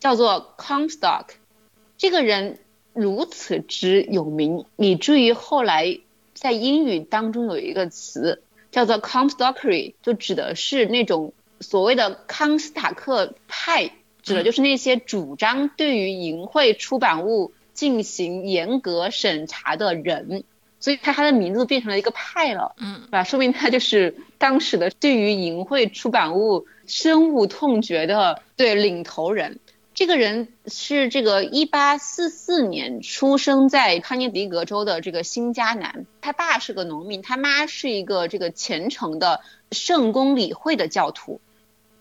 [0.00, 1.26] 叫做 Comstock，
[1.98, 2.60] 这个人
[2.94, 5.98] 如此之有名，以至于后来
[6.32, 8.42] 在英语当中有一个词。
[8.76, 13.90] 叫做 Comstockery，就指的是那种所谓的康斯塔克派，
[14.22, 20.44] 指的就是那些主张对于淫秽出版物进行严格审查的人，
[20.78, 23.24] 所以他他的名字变成了一个派了，嗯，对吧？
[23.24, 29.58] 说明他就是当时的对于淫秽出版物深恶痛绝的对领头人。
[29.96, 39.40] 这个人是这个一八四四年出生在康涅狄格州的这个新加南，他爸是个农民，他妈是一个这个虔诚的
[39.72, 41.40] 圣公理会的教徒。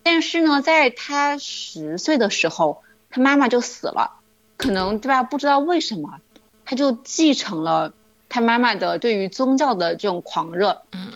[0.03, 4.19] 但是呢，在他十岁的时候，他妈妈就死了，
[4.57, 5.23] 可能对吧？
[5.23, 6.19] 不知道为什么，
[6.65, 7.93] 他就继承了
[8.27, 10.81] 他妈妈的对于宗教的这种狂热。
[10.91, 11.13] 嗯，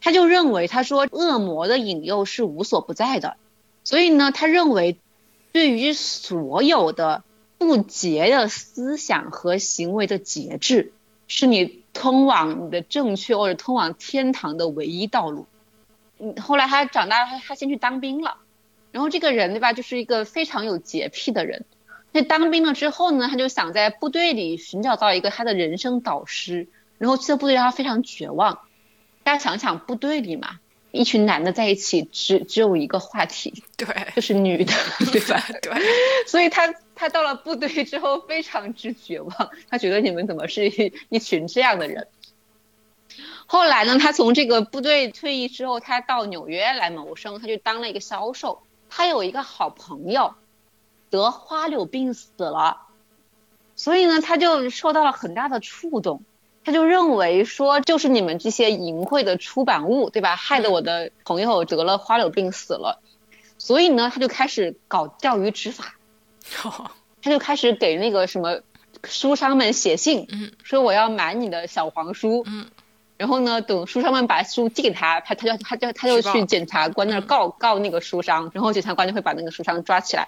[0.00, 3.36] 他就认为他说恶魔的引诱是无所不在的，
[3.84, 4.98] 所以呢，他认为
[5.56, 7.24] 对于所有的
[7.56, 10.92] 不洁的思想和行为的节制，
[11.28, 15.46] 是你通往你的正确或者通往天堂的唯一道路。
[16.18, 18.36] 嗯，后来他长大，他他先去当兵了，
[18.92, 21.64] 然后这个人对吧，就是一个非常有洁癖的人。
[22.12, 28.58] 那当兵了之后呢，他就想在部队里寻找到一个他的人生导师，然后去了部队让他非常绝望。
[29.24, 30.60] 大家想想，部队里嘛，
[30.96, 34.72] 一群男的在一起，只只有一个话题，对，就是女的，
[35.12, 35.44] 对吧？
[35.62, 35.72] 对，
[36.26, 42.08] 所以他他到了部队之后非常之绝望，他觉得你们怎么是一一群这样的人？
[43.46, 48.62] 后来呢，他从这个部队退役之后，他到纽约来谋生，他就当了一个销售。
[48.88, 50.34] 他有一个好朋友
[51.10, 52.86] 得花柳病死了，
[53.74, 56.22] 所以呢，他就受到了很大的触动。
[56.66, 60.34] 他就认为说，就是你们这些淫秽的出版物，对吧？
[60.34, 63.00] 害得我的朋友得了花柳病死了。
[63.56, 65.94] 所以呢，他就开始搞钓鱼执法，
[67.22, 68.62] 他就开始给那个什么
[69.04, 70.26] 书商们写信，
[70.64, 72.44] 说我要买你的小黄书。
[73.16, 80.26] 然后呢，等书商们把书寄给他，他他就他就他就去检察官那儿告告那个书商，然后检察官就会把那个书商抓起来。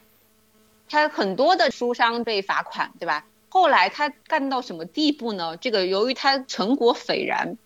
[0.88, 3.24] 他很多的书商被罚款，对吧？
[3.48, 5.56] 后来他干到什么地步呢？
[5.56, 7.56] 这个由于他成果斐然，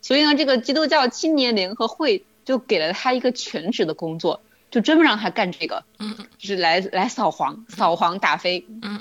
[0.00, 9.00] 所以呢，这个基督教青年联合会就给了他一个全职的工作，就专门让他干这个，嗯，就是来来扫黄、扫黄打非，嗯。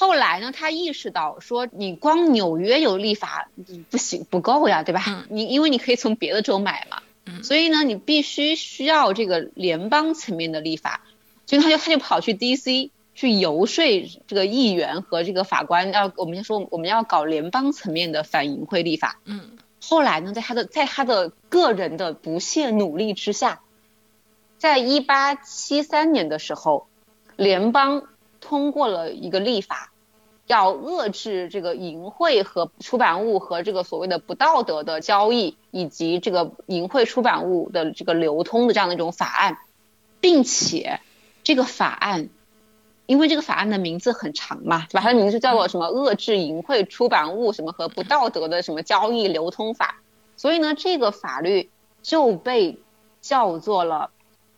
[0.00, 3.50] 后来呢，他意识到说，你光纽约有立法
[3.90, 5.26] 不行，不够呀，对吧？
[5.28, 7.02] 你因为你可以从别的州买嘛，
[7.42, 11.00] 所以呢，你必须需要这个联邦层面的立法，
[11.46, 12.92] 所以他就他就跑去 D.C.
[13.18, 13.84] 去游说
[14.28, 19.18] 这个议员和这个法官，要我们先说我们要搞联邦层面的反淫秽立法。
[19.24, 19.58] 嗯。
[19.82, 23.60] 后来呢，在他的在他的个人的不懈努力之下，
[24.56, 26.86] 在一八七三年的时候，
[27.36, 28.04] 联邦。
[28.40, 29.92] 通过了一个立法，
[30.46, 39.58] 要遏制这个淫秽和出版物和这个所谓的不道德的交易，以及这个淫秽出版物的这个流通的这样的一种法案，
[40.20, 41.00] 并且
[41.42, 42.28] 这个法案，
[43.08, 45.00] 因为这个法案的名字很长嘛，对吧？
[45.00, 50.00] 它的名字叫做什么“遏制淫秽出版物什么和不道德的什么交易流通法”，
[50.36, 51.70] 所以呢，这个法律
[52.02, 52.78] 就被
[53.20, 54.10] 叫做了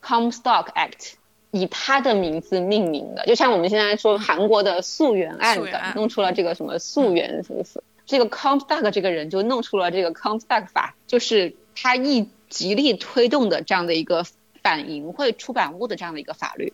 [0.03, 1.13] Comstock Act。
[1.53, 7.61] 以他的名字命名的，就像我们现在说韩国的溯源案的，弄出了这个什么溯源什么
[8.05, 14.25] 这个 Comstock 这个人就弄出了这个 Comstock 法，就是他一极力推动的这样的一个
[14.63, 16.71] 反淫秽出版物的这样的一个法律。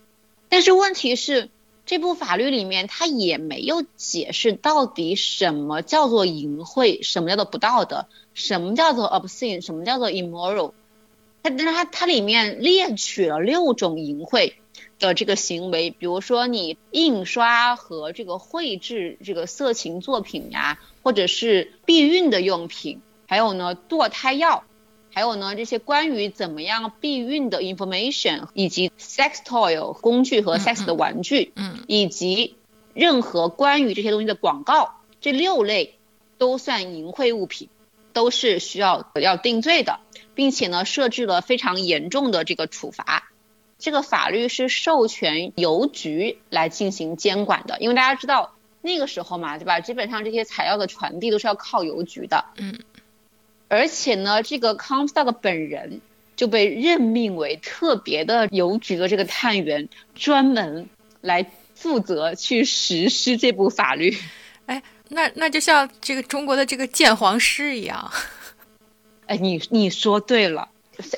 [0.47, 1.49] 但是问题是，
[1.87, 10.73] 这部法律里面他也没有解释到底什么叫做淫秽，什么叫做不道德，什么叫做 obscene，什么叫做 immoral。
[11.41, 14.53] 它它它里面列举了六种淫秽。
[14.99, 24.63] 的这个行为，比如说你印刷和这个绘制这个色情作品呀，或者是避孕的用品，还有呢堕胎药，
[25.13, 32.55] 还有呢这些关于怎么样避孕的 information，以及 sex toy 工具和 sex 的玩具，嗯，以及
[32.93, 35.95] 任何关于这些东西的广告，这六类
[36.37, 37.69] 都算淫秽物品，
[38.13, 39.99] 都是需要要定罪的，
[40.35, 43.31] 并且呢设置了非常严重的这个处罚。
[43.79, 49.79] 这个法律是授权邮局来进行监管的，因为大家知道那个时候嘛，对吧？
[49.79, 52.45] 基本上这些材料的传递都是要靠邮局的。
[52.57, 52.79] 嗯。
[53.67, 56.01] 而且呢，这个 Comstock 本人
[56.35, 60.89] 就被任命为特别的邮局的这个探员，专门
[61.21, 61.45] 来
[61.75, 64.17] 负责去实施这部法律。
[64.67, 68.11] 哎，那那就像这个中国的这个鉴黄师一样。
[69.27, 70.69] 哎，你你说对了。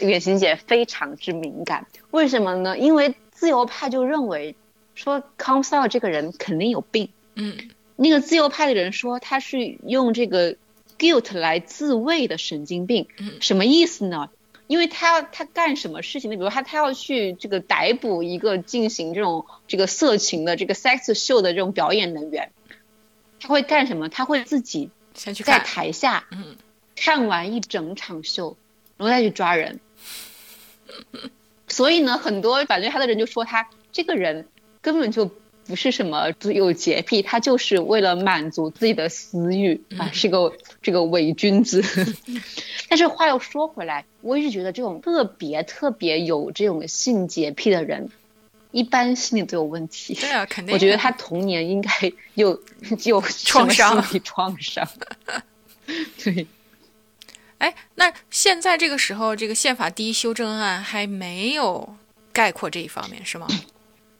[0.01, 2.77] 远行姐非常之敏感，为什么呢？
[2.77, 4.53] 因为自由派就认为
[4.93, 7.07] 说康斯 l 这个人肯定有病。
[7.35, 7.55] 嗯，
[7.95, 10.57] 那个自由派的人说他是用这个
[10.99, 13.07] guilt 来自卫的神经病。
[13.17, 14.29] 嗯，什么意思呢？
[14.67, 16.37] 因为他要他干什么事情呢？
[16.37, 22.51] 比如他他要去这个逮捕一个进行这种这个色情的这个 sex show 的这种表演人员，
[23.39, 24.09] 他会干什么？
[24.09, 26.57] 他会自己先去在台下嗯
[26.95, 28.55] 看完一整场秀。
[28.97, 29.79] 然后再去抓人，
[31.69, 34.45] 所以呢，很多反对他的人就说他这个人
[34.81, 35.31] 根本就
[35.69, 40.51] 不是什么有洁癖，他就是为了满足自己的私欲啊，是个
[40.81, 41.83] 这个伪君子。
[42.89, 48.09] 但是话又说回来，我一直觉得这种特别特别有这种性洁癖的人，
[48.71, 50.15] 一般心理都有问题。
[50.15, 50.73] 对啊，肯定。
[50.73, 51.91] 我觉得他童年应该
[52.33, 52.59] 有
[53.03, 54.89] 有创伤，心理创伤。
[56.23, 56.47] 对。
[57.59, 61.95] 哎，那现在这个时候，这个宪法第一修正案还没有
[62.33, 63.47] 概括这一方面，是吗？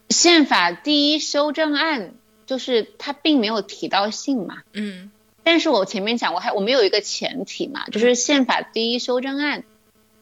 [0.09, 2.13] 宪法第一修正案
[2.45, 5.11] 就是它并没有提到性嘛，嗯。
[5.43, 9.63] 但是我前面讲过，还我们有一个前提嘛，就是宪法第一修正案，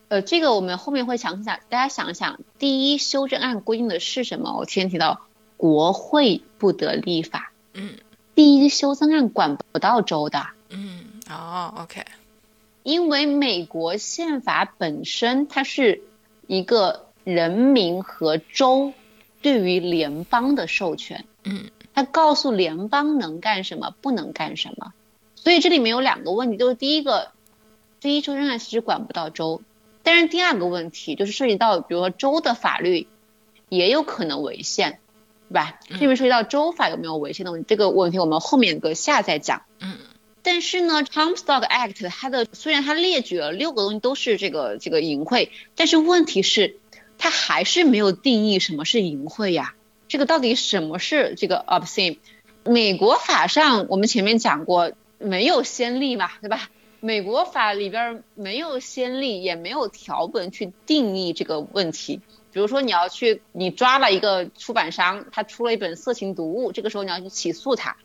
[0.08, 4.56] 呃，这个我们后面会详细讲，大家想想，第一修正案规定的是什么？
[4.56, 5.22] 我前提到
[5.58, 7.96] 国会不得立法，嗯。
[8.36, 12.06] 第一修正案管不到州的，嗯，哦，OK，
[12.84, 16.04] 因为美国宪法本身它是
[16.46, 18.94] 一个人民和州
[19.48, 24.92] 对于联邦的授权，嗯他告诉联邦能干什么，不能干什么。
[25.36, 27.32] 所以这里面有两个问题，就是第一个，
[28.02, 29.62] 第一修正案其实管不到州，
[30.04, 33.08] 但是第二个问题就是涉及到，比如说州的法律
[33.70, 35.00] 也有可能违宪，
[35.48, 35.80] 对吧？
[35.88, 39.62] 这边涉及到州法有没有违宪的问题，这个问题我们后面搁下再讲。
[39.80, 39.96] 嗯
[40.44, 46.78] 但是呢，Comstock Act 它的虽然它列举了六个东西都是这个这个淫秽，但是问题是
[47.18, 49.74] 它还是没有定义什么是淫秽呀。
[50.08, 52.18] 这个到底什么是这个 obscene？
[52.64, 56.70] 美国法上我们前面讲过，没有先例嘛，对吧？
[57.00, 62.22] 美国法里边没有先例，也没有条文去定义这个问题。
[62.52, 67.98] 比如说你要去，你抓了一个出版商，他出了一本色情读物，这个时候你要去起诉他，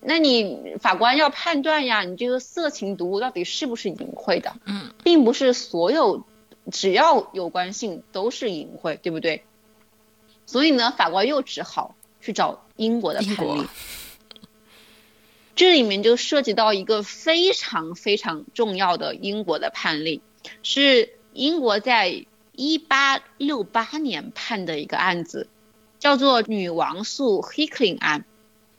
[0.00, 6.24] 那你法官要判断呀，你这个色情读物到底是不是淫秽的，嗯并不是所有
[6.72, 9.44] 只要有关性都是淫秽，对不对？
[10.46, 13.66] 所以呢，法官又只好去找英国的判例。
[15.56, 20.20] 这里面就涉及到一个非常非常重要的英国的判例，
[20.62, 25.48] 是英国在一八六八年判的一个案子，
[25.98, 28.24] 叫做女王诉 Hickling 案。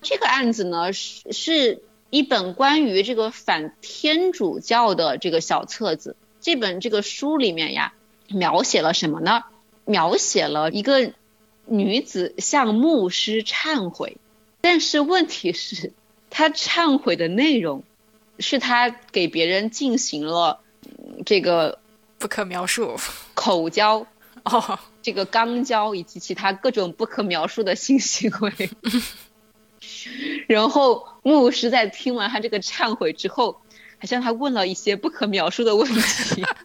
[0.01, 6.15] 这个案子呢是是一本关于这个反天主教的这个小册子。
[6.45, 7.91] 这本这个书里面呀，
[8.27, 9.45] 描写了什么呢？
[9.83, 11.11] 描写了一个
[11.65, 14.17] 女子向牧师忏悔，
[14.61, 15.91] 但是问题是，
[16.29, 17.83] 她忏悔的内容
[18.37, 21.79] 是她给别人进行了嗯这个
[22.19, 22.95] 不可描述。
[23.33, 24.05] 口交、
[24.43, 28.69] 哦，这个肛交以及其他各种不可描述的性行为。
[30.47, 33.59] 然后牧师在听完他这个忏悔之后，
[34.06, 36.45] 还向他问了一些不可描述的问题。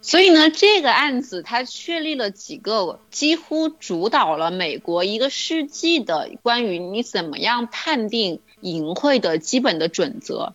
[0.00, 10.54] 所以呢，这个案子它确立了几个几乎主导了美国一个世纪的关于你怎么样判定淫秽的基本的准则。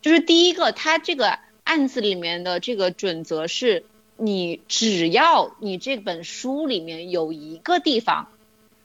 [0.00, 3.84] 就是第一个，它这个案子里面的这个准则是，
[4.16, 8.28] 你只要你这本书里面有一个地方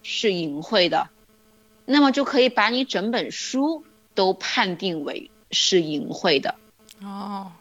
[0.02, 1.10] 是淫秽的，
[1.86, 3.84] 那么就可以把你整本书
[4.22, 6.54] 都判定为是淫秽的。
[7.02, 7.54] 哦，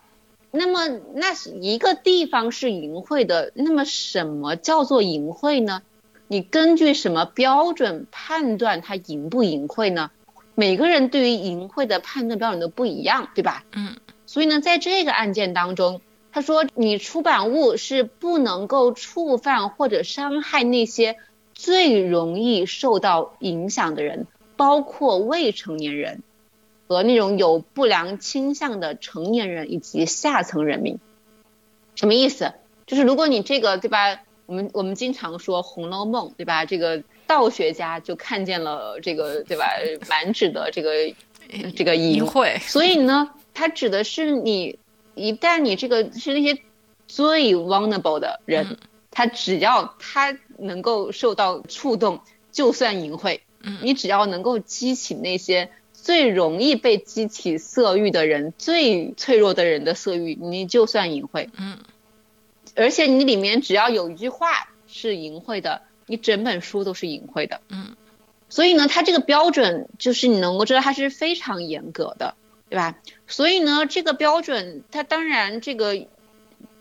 [0.50, 5.80] 那么那是一个地方是淫秽的，那么什么叫做淫秽呢？
[6.28, 10.10] 你根据什么标准判断它淫不淫秽呢？
[10.54, 13.64] 每个人对于淫秽的判断标准都不一样，对吧？
[13.72, 13.96] 嗯
[14.26, 21.16] 所以呢，在这个案件当中，他说你出版物是不能够触犯或者伤害那些
[21.54, 26.22] 最容易受到影响的人，包括未成年人
[26.90, 30.98] 和那种有不良倾向的成年人以及下层人民。
[31.94, 32.52] 什么意思？
[32.84, 34.20] 就是如果你这个对吧？
[34.46, 36.64] 我们我们经常说《红楼梦》对吧？
[36.64, 39.66] 这个道学家就看见了这个对吧？
[40.08, 41.14] 满纸的这个
[41.76, 42.58] 这个淫淫秽。
[42.58, 44.76] 所以呢，它指的是你
[45.14, 46.60] 一旦你这个是那些
[47.06, 48.76] 最 vulnerable 的人，嗯
[49.12, 52.20] 他只要他能够受到触动，
[52.50, 53.38] 就算淫秽。
[53.62, 55.70] 嗯你只要能够激起那些
[56.02, 61.48] 最容易被激起色欲的人、最脆弱的人的色欲，你就算淫秽。
[61.56, 61.78] 嗯
[62.76, 67.60] 而且你里面只要有一句话是淫秽的，你整本书都是淫秽的。
[67.68, 67.96] 嗯
[68.48, 72.34] 所以呢，它这个标准就是你能够知道它是非常严格的，
[72.68, 72.98] 对吧？
[73.26, 76.06] 所以呢，这个标准它当然这个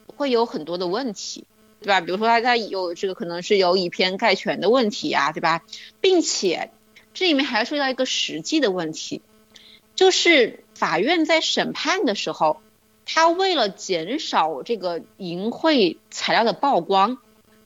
[0.07, 1.45] 会有很多的问题，
[1.82, 2.01] 对吧？
[2.01, 5.63] 比如说它它有这个可能是有以偏概全的问题啊，对吧？
[6.01, 6.72] 并且
[7.14, 9.22] 这里面还涉及到一个实际的问题，
[9.95, 12.62] 就是法院在审判的时候，
[13.05, 17.18] 他为了减少这个淫秽材料的曝光，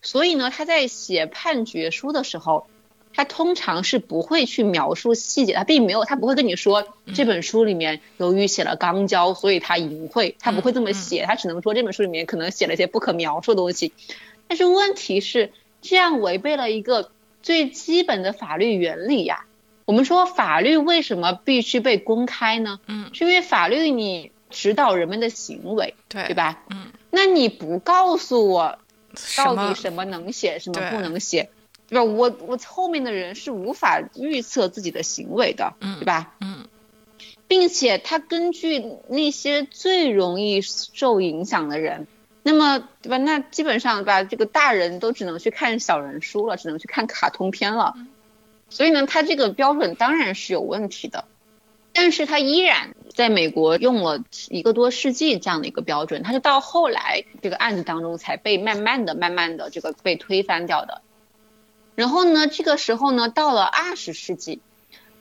[0.02, 2.66] 所以呢，他在写判决书的时候，
[3.12, 13.92] 他通常是不会去描述细节，他并没有，他不会跟你说这本书里面由于写了肛交，所以他淫秽，他不会这么写，他只能说这本书里面可能写了一些不可描述的东西。
[14.48, 17.10] 但是问题是，这样违背了一个
[17.44, 19.44] 最基本的法律原理呀。
[19.84, 22.80] 我们说法律为什么必须被公开呢？
[22.86, 26.64] 嗯，是因为法律你指导人们的行为，对对吧？
[26.70, 28.78] 嗯，那你不告诉我
[29.36, 31.50] 到底什么能写，什么对不能写，
[31.86, 32.02] 对吧？
[32.02, 36.34] 我我后面的人是无法预测自己的行为的，嗯对吧？
[36.40, 36.64] 嗯
[37.46, 42.06] 并且他根据那些最容易受影响的人，
[42.46, 43.16] 那么对吧？
[43.16, 47.94] 那基本上对吧，这个大人都只能去看小人书了，只能去看卡通片了。
[48.68, 51.24] 所以呢，他这个标准当然是有问题的，
[51.94, 61.00] 但是他依然在美国用了一个多世纪这样的一个标准，他是到后来这个案子当中才被慢慢的、慢慢的这个被推翻掉的。
[61.94, 64.60] 然后呢，这个时候呢，到了二十世纪，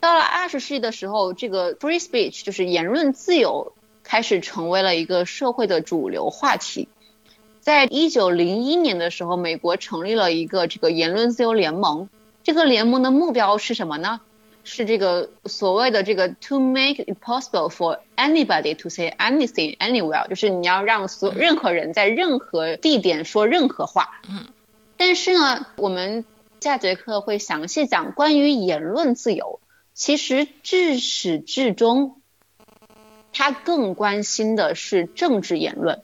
[0.01, 6.89] 到了二十世纪的时候，这个 free speech 就是言论自由开始成为了一个社会的主流话题。
[7.63, 12.09] 在一九零一年的时候，美国成立了一个这个言论自由联盟。
[12.43, 14.19] 这个联盟的目标是什么呢？
[14.65, 24.19] 是这个所谓的这个 to make it possible for anybody to say anything anywhere，就是你要让所任何人在任何地点说任何话。
[24.29, 24.43] 嗯。
[24.97, 26.25] 但是呢，我们
[26.59, 29.61] 下节课会详细讲关于言论自由。
[29.93, 32.21] 其实至始至终，
[33.31, 36.01] 他更关心的是政治言论。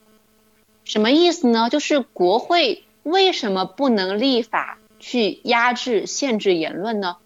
[0.90, 1.70] 什么意思呢？
[1.70, 7.18] 就是国会为什么不能立法去压制、限制言论呢？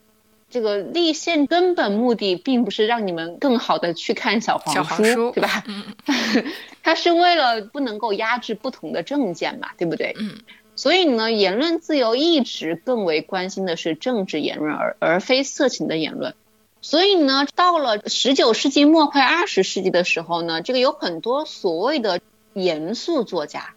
[0.49, 5.63] 这个立宪根本目的并不是让你们更好的去看小黄书对吧？
[5.65, 6.51] 嗯
[6.83, 10.13] 它是为了不能够压制不同的政见嘛，对不对？
[10.19, 10.39] 嗯
[10.75, 16.35] 所以呢，言论自由一直更为关心的是政治言论，而而非色情的言论。
[16.81, 22.19] 所以呢，到了十九世纪末快二十世纪的时候呢，这个有很多所谓的
[22.53, 23.73] 严肃作家，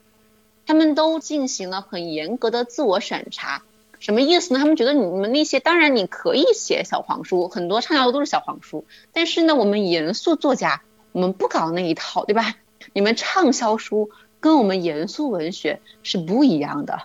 [0.66, 3.62] 他们都进行了很严格的自我审查。
[3.98, 4.60] 什么意思呢？
[4.60, 12.56] 他们觉得你们那些，当然你可以写小黄书，很多畅销书都是小黄书，但是呢，我们严肃作家，我们不搞那一套，对吧？
[12.92, 17.04] 你们畅销书跟我们严肃文学是不一样的，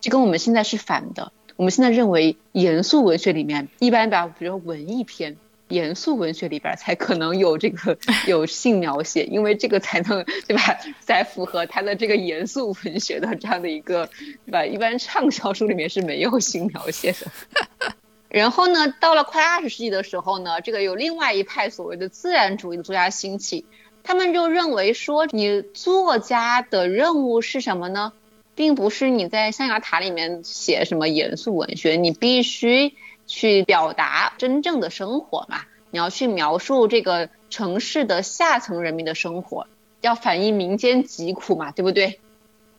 [0.00, 1.32] 这跟我们现在是反的。
[1.56, 5.36] 我们现在认为严肃文学里面一般把，比如文艺篇，
[5.68, 7.96] 严肃文学里边才可能有这个
[8.28, 10.78] 有性描写，因为这个才能对吧？
[11.00, 14.08] 才符合他的这个严肃文学的这样的一个
[14.46, 14.64] 对吧？
[14.64, 17.94] 一般畅销书里面是没有性描写的。
[18.28, 23.64] 然后呢，到了快二十世纪的时候呢，这个有另外一派所谓的自然主义的作家兴起，
[24.02, 28.12] 他们就认为说，你作家的任务是什么呢？
[28.56, 32.94] 并不是你在象牙塔里面写什么严肃文学，你必须
[33.26, 39.66] 去表达真正的生活嘛，你要去描述这个城市的下层人民的生活，
[40.00, 42.20] 要反映民间疾苦嘛，对不对？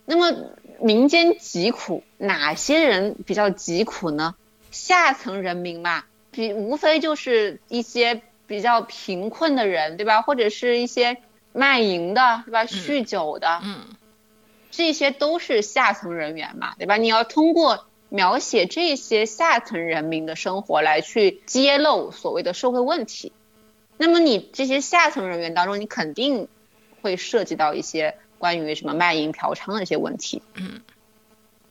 [0.05, 0.37] 那么
[0.79, 4.35] 民间疾苦，哪些人比较疾苦呢？
[4.71, 10.21] 下层人民嘛，比无非就是一些比较贫困的人，对吧？
[10.21, 11.17] 或者是一些
[11.53, 12.65] 卖淫的，对吧？
[12.65, 13.79] 酗酒的，嗯
[14.69, 16.97] 这些都是下层人员嘛，对吧？
[16.97, 17.85] 你要通过
[18.15, 23.33] 描写这些下层人民的生活来去揭露所谓的社会问题。
[23.97, 26.47] 那么你这些下层人员当中，你肯定
[27.01, 30.41] 会涉及到一些关于什么卖淫嫖娼的一些问题。
[30.53, 30.79] 嗯。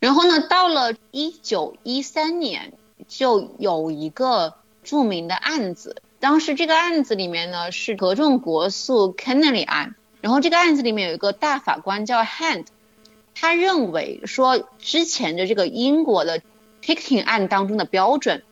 [0.01, 2.75] 然后呢，到了一九一三年，
[3.09, 6.03] 就有一个著名的案子。
[6.21, 12.67] 当时这个案子里面呢是合众国诉 Kennedy 案，然后这个案子里面有一个大法官叫 Hand。
[13.35, 16.41] 他认为说，之前的这个英国的
[16.83, 18.43] Picking 案当中的标准，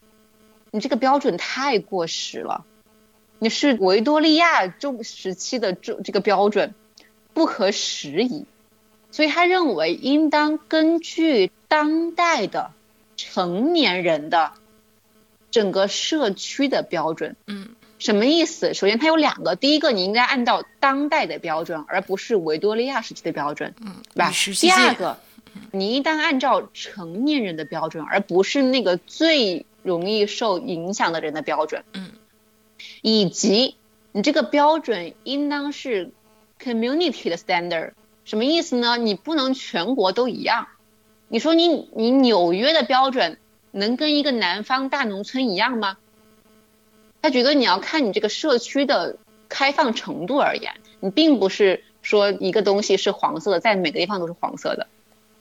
[0.70, 2.64] 你这个标准太过时了，
[3.38, 6.74] 你是维多利亚中时期的这这个标准，
[7.32, 8.44] 不合时宜，
[9.10, 12.72] 所以他认为应当根据当代的
[13.16, 14.52] 成年人的
[15.50, 17.36] 整个社区的标准。
[17.46, 17.68] 嗯
[18.02, 18.74] 什么意思？
[18.74, 24.92] 首先，它有两个，第一个你应该按照当代的标准，而不是维多利亚时期的标准，嗯，对吧第二。
[24.94, 25.16] 个，
[25.70, 31.84] 你应当按照成年人的标准，而不是那个最容易受影响的人的标准。
[31.92, 32.10] 嗯，
[33.02, 33.76] 以及
[34.10, 36.10] 你这个标准应当是
[36.60, 37.92] community 的 standard，
[38.24, 38.96] 什么意思呢？
[38.96, 40.66] 你不能全国都一样。
[41.28, 43.38] 你说你你纽约的标准
[43.70, 45.98] 能跟一个南方大农村一样吗？
[47.22, 49.16] 他觉得你要看你这个社区的
[49.48, 54.88] 开放程度而言，你并不是说一个东西是黄色的，在每个地方都是黄色的，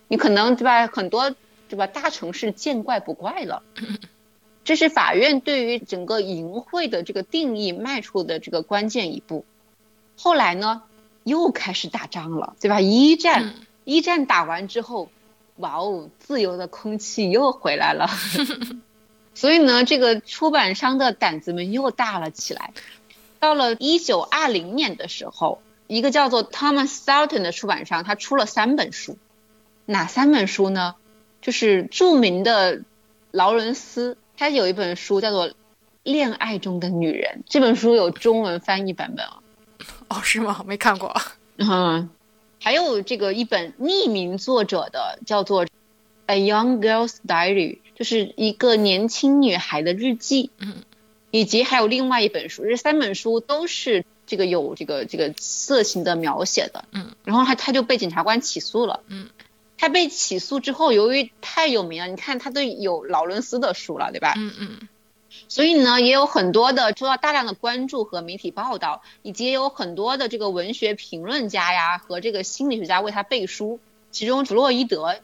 [0.07, 0.87] 你可能对吧？
[0.87, 1.35] 很多
[1.67, 1.87] 对吧？
[1.87, 3.63] 大城市见怪不怪了。
[4.63, 9.43] 这是法院对于整个淫秽的这个定义迈出的这个关键一步。
[10.15, 10.83] 后来呢，
[11.23, 12.79] 又开始打仗了，对吧？
[12.79, 13.53] 一战，嗯
[13.85, 15.09] 一战打完之后，
[15.55, 18.07] 哇哦，自由的空气又回来了。
[19.33, 22.73] 所以呢，这个出版商的胆子们又大了起来。
[23.39, 29.17] 到了一九二零年的时候，一个叫做 Thomas Sultan 的出版商，他出了三本书。
[29.85, 30.95] 哪三本书呢？
[31.41, 32.81] 就是著名的
[33.31, 35.49] 劳伦斯，他有一本书叫做
[36.03, 39.39] 《恋爱中的女人》，这本书有中文翻译版本啊。
[40.07, 40.63] 哦，是吗？
[40.67, 41.11] 没看过。
[41.57, 42.09] 嗯，
[42.61, 45.65] 还有这个一本匿名作者的，叫做
[46.27, 50.49] 《A Young Girl's Diary》，就是一个年轻女孩的日记。
[50.57, 50.77] 嗯，
[51.29, 56.85] 以及还有另外一本书，这三本书都是这个有这个这个色情的描写的。
[56.93, 59.01] 嗯，然后他他就被检察官起诉了。
[59.05, 59.29] 嗯，
[59.77, 64.33] 他被起诉之后，由于太有名了，你看他都有劳伦斯的书了，对吧？
[64.35, 64.87] 嗯嗯
[65.47, 73.79] 所以呢，也有很多的受到大量的关注和媒体报道，以及也有很多的这个文学评论家呀和这个心理学家为他背书，
[74.09, 75.17] 其中弗洛伊德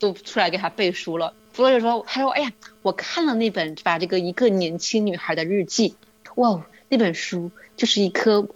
[0.00, 1.32] 都出来给他背书了。
[1.54, 2.52] 弗洛伊德说：“他说，哎呀，
[2.82, 5.94] 我看了那本把这个一个年轻女孩的日记，
[6.34, 8.48] 哇，那本书就是一颗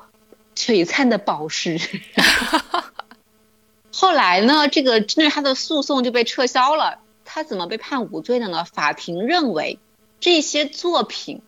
[0.56, 1.78] 璀璨的宝石。”
[2.16, 2.92] 哈哈
[3.92, 6.98] 后来呢，这个针对他的诉讼就被撤销了。
[7.24, 8.64] 他怎么被判无罪的呢？
[8.64, 9.78] 法庭认为。
[10.20, 11.42] 这些作品，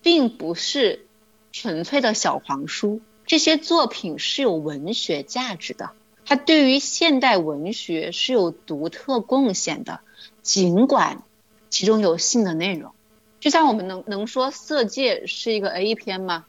[0.00, 1.04] 并不是
[1.52, 5.90] 纯粹的小黄书，这些作品是有文学价值的，
[6.24, 10.00] 它对于现代文学是有独特贡献的，
[10.48, 11.22] 尽管
[11.68, 12.94] 其中有性的内容。
[13.38, 16.46] 就像我们能能说《色戒》是一个 A 片吗？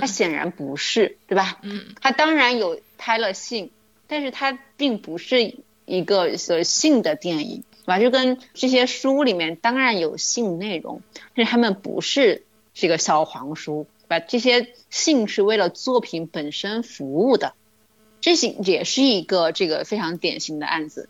[0.00, 1.60] 它显然不是，对吧？
[1.62, 3.70] 嗯，它当然有拍了性，
[4.08, 5.54] 但是它并不是
[5.84, 7.62] 一个所性的电影。
[7.84, 8.00] 吧？
[8.00, 11.00] 就跟这些书里面当然有性内容，
[11.36, 12.44] 但是他们不是
[12.74, 14.18] 这个小黄书，吧？
[14.18, 17.54] 这些性是为了作品本身服务的，
[18.20, 21.08] 这些也是一个这个非常典型的案子。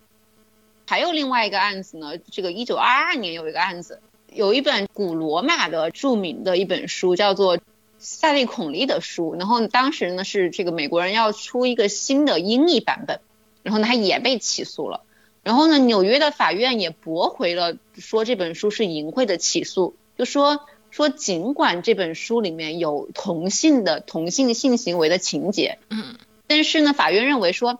[0.88, 4.00] 还有另外一个案子呢，这个一九二二年有一个案子，
[4.32, 7.58] 有一本古罗马的著名的一本书叫做
[7.98, 13.20] 塞利孔利的书，然后当时呢是这个美国人要出一个新的英译版本，
[13.62, 15.02] 然后呢他也被起诉了。
[15.42, 20.60] 然后呢，纽约的法院也驳回了说这本书是淫秽的起诉，就说
[20.90, 26.16] 说尽管这本书里面有同性的同性性行为的情节，嗯，
[26.46, 27.78] 但是呢，法院认为说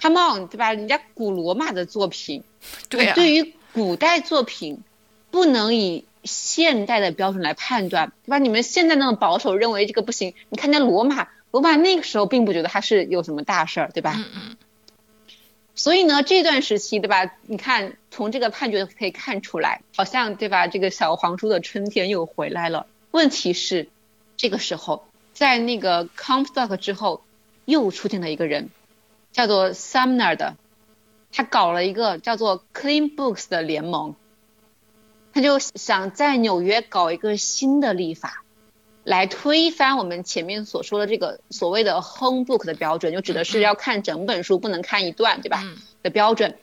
[0.00, 0.72] ，Come on，对吧？
[0.72, 2.42] 人家古罗马的作品，
[2.88, 4.82] 对对于古代作品
[5.30, 8.38] 不能以现代的标准来判断，对吧？
[8.38, 10.34] 你们现在那么保守，认为这个不行。
[10.48, 14.14] 你看那罗马，罗马那个时候并不觉得它是有什么大事儿，对吧？
[14.16, 14.56] 嗯嗯。
[15.74, 17.32] 所以呢，这段时期，对吧？
[17.46, 20.66] 你看，从这个判决可以看出来，好像对吧？
[20.66, 22.86] 这个小黄书的春天又回来了。
[23.12, 23.88] 问题是，
[24.36, 27.22] 这个时候在那个 Comstock 之后，
[27.64, 28.70] 又出现了一个人，
[29.38, 30.56] 叫做 Sumner 的，
[31.30, 34.16] 他搞了一个叫做 Clean Books 的联盟，
[35.32, 38.42] 他就想在纽约搞一个新的立法。
[39.04, 45.62] 来推翻我们前面所说的这个所谓的 home book 的标准，就指的是要看整本书，不能看一段，对吧？
[46.02, 46.58] 的标准。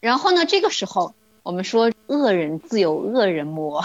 [0.00, 3.82] 然后呢，这个时候我们说恶人自有恶人磨，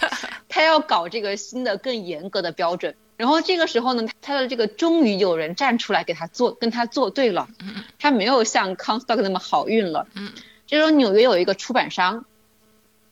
[0.50, 2.94] 他要搞这个新的更严格的标准。
[3.18, 7.48] 然后这个时候呢，他的这个终于有人站出来给他做，跟他作对了。
[7.98, 10.06] 他没有像 Comstock 那么好运了。
[10.66, 12.24] 这时候纽约有一个出版商，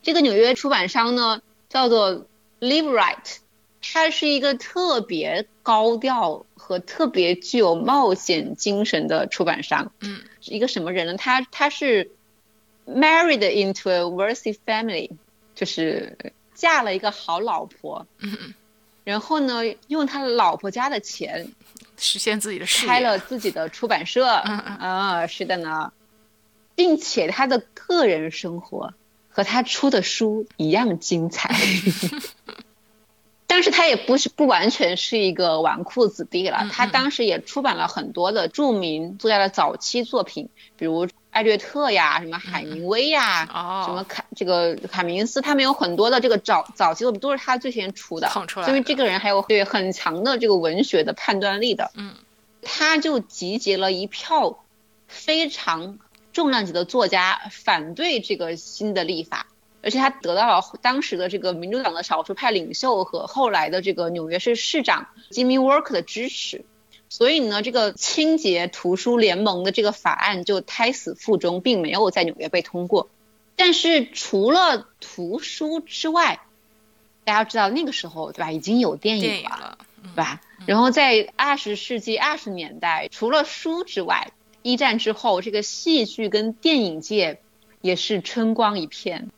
[0.03, 2.25] 这个纽约出版商呢叫做
[2.61, 3.39] Live Right。
[3.83, 9.93] 他是一个特别高调和特别具有冒险精神的出版商。
[10.01, 11.17] 嗯，一个什么人呢？
[11.17, 12.11] 他他是
[12.87, 15.11] married into a wealthy family，
[15.55, 16.17] 就是
[16.55, 18.07] 嫁了一个好老婆。
[18.19, 18.55] 嗯
[19.07, 21.53] 然后呢，用他老婆家的钱
[21.97, 24.27] 实现自己的事业，开了自己的出版社。
[24.27, 25.93] 嗯嗯啊，是的呢，
[26.75, 28.95] 并且他的个人生活
[29.29, 31.55] 和他出的书一样精彩。
[33.47, 43.45] 但是他也不是不完全是一个纨绔子弟了，他当时也出版了很多的著名作家的早期作品，比如艾略特呀，什么海明威呀，
[43.85, 48.31] 什么凯这个卡明斯，他们有很多的这个早早期作品都是他最先出的，
[48.67, 52.15] 因为这个人还有对很强的这个文学的判断力的，嗯，
[52.63, 54.61] 他就集结了一票
[55.09, 55.99] 非常
[56.33, 59.47] 重量级的作家反对这个新的立法。
[59.83, 66.65] 而且他得到了当时的这个民主党的少数派领袖和后来的这个纽约市市长 Jimmy Walker 的支持，
[67.09, 73.09] 所以呢，这个清洁图书联盟的这个法案就胎死腹中，并没有在纽约被通过。
[73.55, 76.41] 但是除了图书之外，
[77.25, 80.41] 大家知道那个时候对吧，已经有电影了，对吧？
[80.67, 87.41] 然后在二十世纪二十年代，除了书之外，一战之后，这个戏剧跟电影界
[87.81, 89.31] 也是春光一片。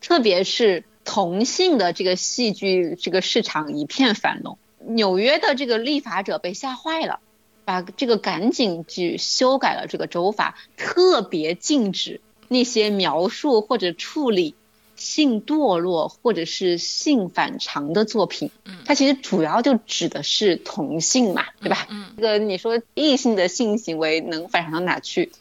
[0.00, 4.58] 特别是同性的这个戏剧这个市场一片繁荣。
[4.86, 7.20] 纽约的这个立法者被吓坏了，
[7.64, 14.54] 把这个赶紧去修改了这个州法，特别禁止那些描述或者处理
[14.96, 18.50] 性堕落或者是性反常的作品。
[18.84, 21.88] 它其实主要就指的是同性嘛，对吧？
[22.16, 25.32] 这个你说异性的性行为能反常到哪去？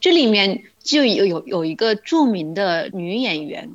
[0.00, 3.74] 这里面就有有有一个著名的女演员，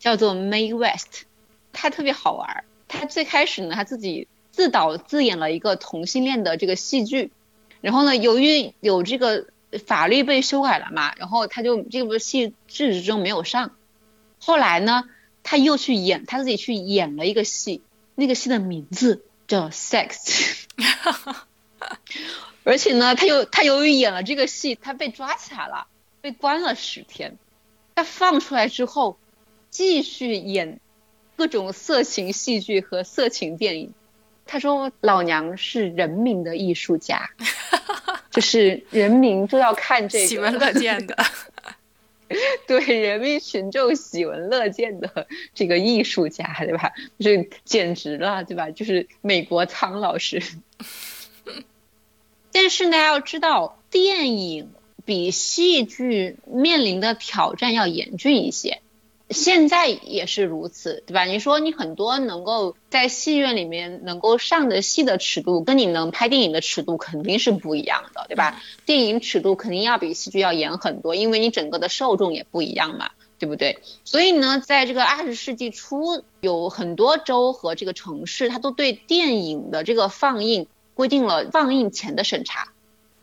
[0.00, 1.26] 叫做 May West，
[1.72, 2.64] 她特别好玩。
[2.92, 7.32] 她最开始呢，他自己自导自演了一个同性恋的这个戏剧，
[7.80, 9.46] 然后呢，由于有这个
[9.86, 13.74] 法律被修改了嘛，然后他就这部戏至始终没有上。
[14.38, 15.04] 后来呢，
[15.42, 17.80] 他又去演，他自己去演了一个戏，
[18.14, 20.66] 那个戏的名字叫 Sex。
[22.64, 25.86] 而且呢，他又他由于演了这个戏，他被抓起来了，
[26.20, 27.38] 被关了十天。
[27.94, 29.18] 他放出来之后，
[29.70, 30.78] 继续演
[31.36, 33.92] 各种色情戏剧和色情电影。
[34.44, 37.30] 他说：“老娘是人民的艺术家，
[38.30, 41.16] 就是人民都要看这个，喜闻乐见的。
[42.66, 46.92] 对，人民群众喜闻乐见的 这个艺术家，对吧？
[47.18, 48.70] 就是简直了，对吧？
[48.70, 50.42] 就是美国苍老师。”
[52.52, 54.70] 但是呢，要知道电影
[55.06, 58.82] 比戏剧面临的挑战要严峻一些，
[59.30, 61.24] 现在也是如此，对吧？
[61.24, 68.60] 你说你很多能够在戏院里面能够上的戏的尺度，跟你能拍电影的尺度肯定是不一样的，对吧？
[68.84, 73.78] 电影尺度肯定要比戏剧要严很多，因为你整个的受众也不一样嘛，对不对？
[74.04, 80.66] 所以呢，在这个二十世纪初，有很多州和这个城市，它都对电影的这个放映。
[80.94, 82.70] 规定了放映前的审查，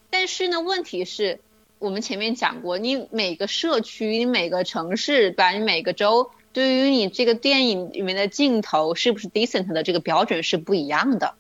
[0.10, 1.40] 但是呢，问题是，
[1.80, 11.36] 我们前面讲过，你每个社区、你每个城市，把，你每个州，对于你这个电影里面的镜头是不是 decent 的这个标准是不一样的。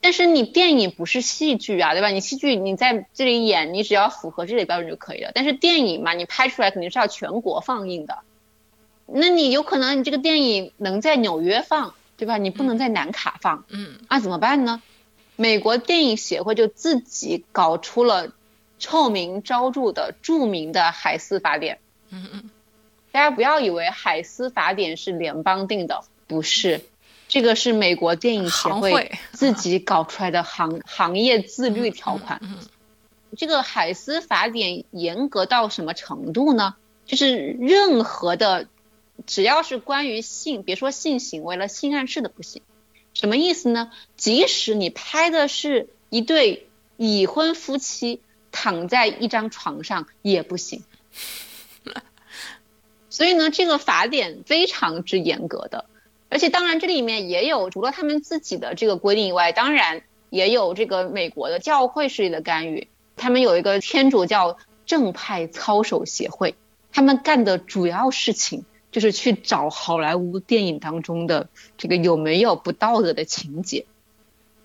[0.00, 2.08] 但是你电影不是戏剧啊，对吧？
[2.08, 5.32] 你戏剧你在这里演，你只要符合这里标准就可以了。
[5.34, 8.20] 但是电影嘛，你拍出来肯定是要全国放映的，
[9.06, 12.38] 那你有可能你这个电影能在纽约放，对吧？
[12.38, 14.80] 你不能在南卡放，嗯，那怎么办呢？
[15.36, 18.32] 美国电影协会就自己搞出了
[18.78, 21.78] 臭名昭著的著名的海斯法典。
[22.10, 22.50] 嗯嗯，
[23.12, 26.80] 大家不要以为海斯法典是联邦定的，不是，
[27.28, 32.40] 这个是美国电影协会自己搞出来的行 行业自律条款。
[32.42, 32.56] 嗯，
[33.36, 36.76] 这个海斯法典严格到什么程度呢？
[37.04, 38.68] 就是任何的，
[39.26, 42.62] 只要是关于性，别说性行为了，性暗示的不行。
[43.14, 43.90] 什么意思呢？
[44.16, 48.20] 即使你拍的是一对已婚夫妻
[48.60, 50.82] 躺在一张床上也不行。
[53.08, 55.84] 所以呢，这个法典非常之严格的，
[56.28, 62.88] 而且当然这里面也有除了他们自己的这个规定以外，当然也有这个美国的教会势力的干预。
[63.16, 66.56] 他们有一个天主教正派操守协会，
[66.92, 68.64] 他们干的主要事情。
[68.90, 73.84] 就是去找好莱坞电影当中的这个有没有不道德的情节，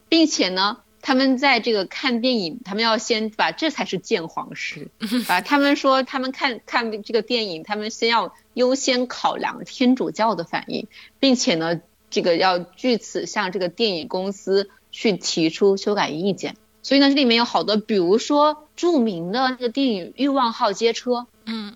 [0.07, 4.89] 并且呢，他们在这个看电影，他们要先把这才是鉴黄师
[5.27, 5.41] 啊。
[5.41, 10.88] 他们说他们看看这个电影，他们先要优先考量天主教的反应，
[11.19, 16.55] 并且呢，这个要据此向这个电影公司去提出修改意见。
[16.81, 21.11] 所以呢，这里面有好多，比如说著名的那个电影《欲望号街车》，
[21.45, 21.75] 嗯。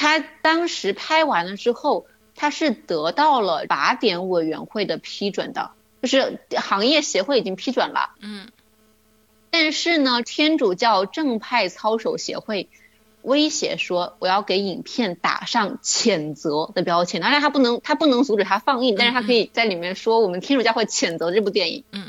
[0.00, 2.06] 他当时拍完了之后，
[2.36, 5.72] 他是得到了法典委员会的批准的，
[6.02, 8.14] 就是行业协会已经批准了。
[8.20, 8.48] 嗯。
[9.50, 12.68] 但是呢，天主教正派操守协会
[13.22, 17.20] 威胁说，我要给影片打上谴责的标签。
[17.20, 21.84] 当然，他不能，他不能阻止他放映，但是他可以在里面说，我们天主教会谴责这部电影。
[21.92, 22.06] 嗯。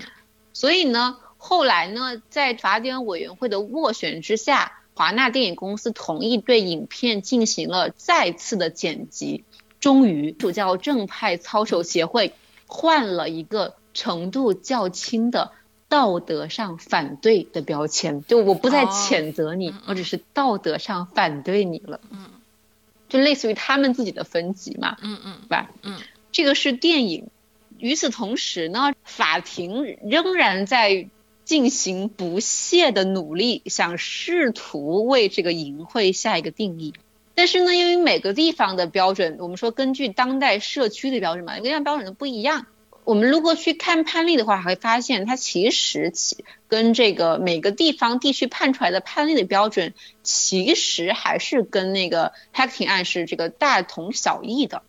[0.53, 4.73] 所以呢，后来呢，在法典委员会的斡旋之下。
[4.95, 9.45] 华纳电影公司同意对影片进行了再次的剪辑，
[9.79, 12.33] 终于主教正派操守协会
[12.67, 15.51] 换了一个程度较轻的
[15.89, 21.99] 道德上反对的标签，就我不再谴责你，我只是道德上反对你了。
[22.09, 22.30] 嗯，
[23.09, 24.97] 就类似于他们自己的分级嘛。
[25.01, 25.69] 嗯嗯，对吧？
[25.84, 25.99] 嗯，
[26.31, 27.27] 这个是电影。
[27.77, 31.09] 与此同时呢，法庭仍然在。
[31.49, 36.93] 进行不懈的努力，想试图为这个淫秽下一个定义。
[37.34, 42.67] 但是呢，因为每个地方的标准，我们说根据当代社区的标准嘛，每个地方标准都不一样。
[43.10, 54.84] 我们如果去看判例的话，会发现它其实其跟这个每个地方地区判出来的判例的标准，其实还是跟那个 Hacking 案是这个大同小异的。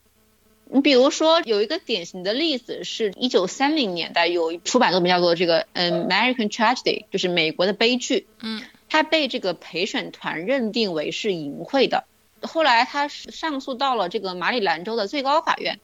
[0.66, 8.26] 你比如说有一个典型的例子是，一九三零年代有出版作品叫做这个《American Tragedy》，就是美国的悲剧。
[8.42, 8.60] 嗯，
[8.90, 12.04] 它被这个陪审团认定为是淫秽的。
[12.42, 15.80] 后来他上诉到了这个马里兰州的最高法院，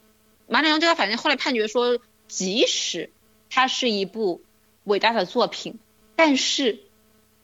[0.47, 3.11] 马里兰州最高法院后来判决说，即使
[3.51, 4.43] 它是一部
[4.85, 5.78] 伟大的作品，
[6.15, 6.81] 但是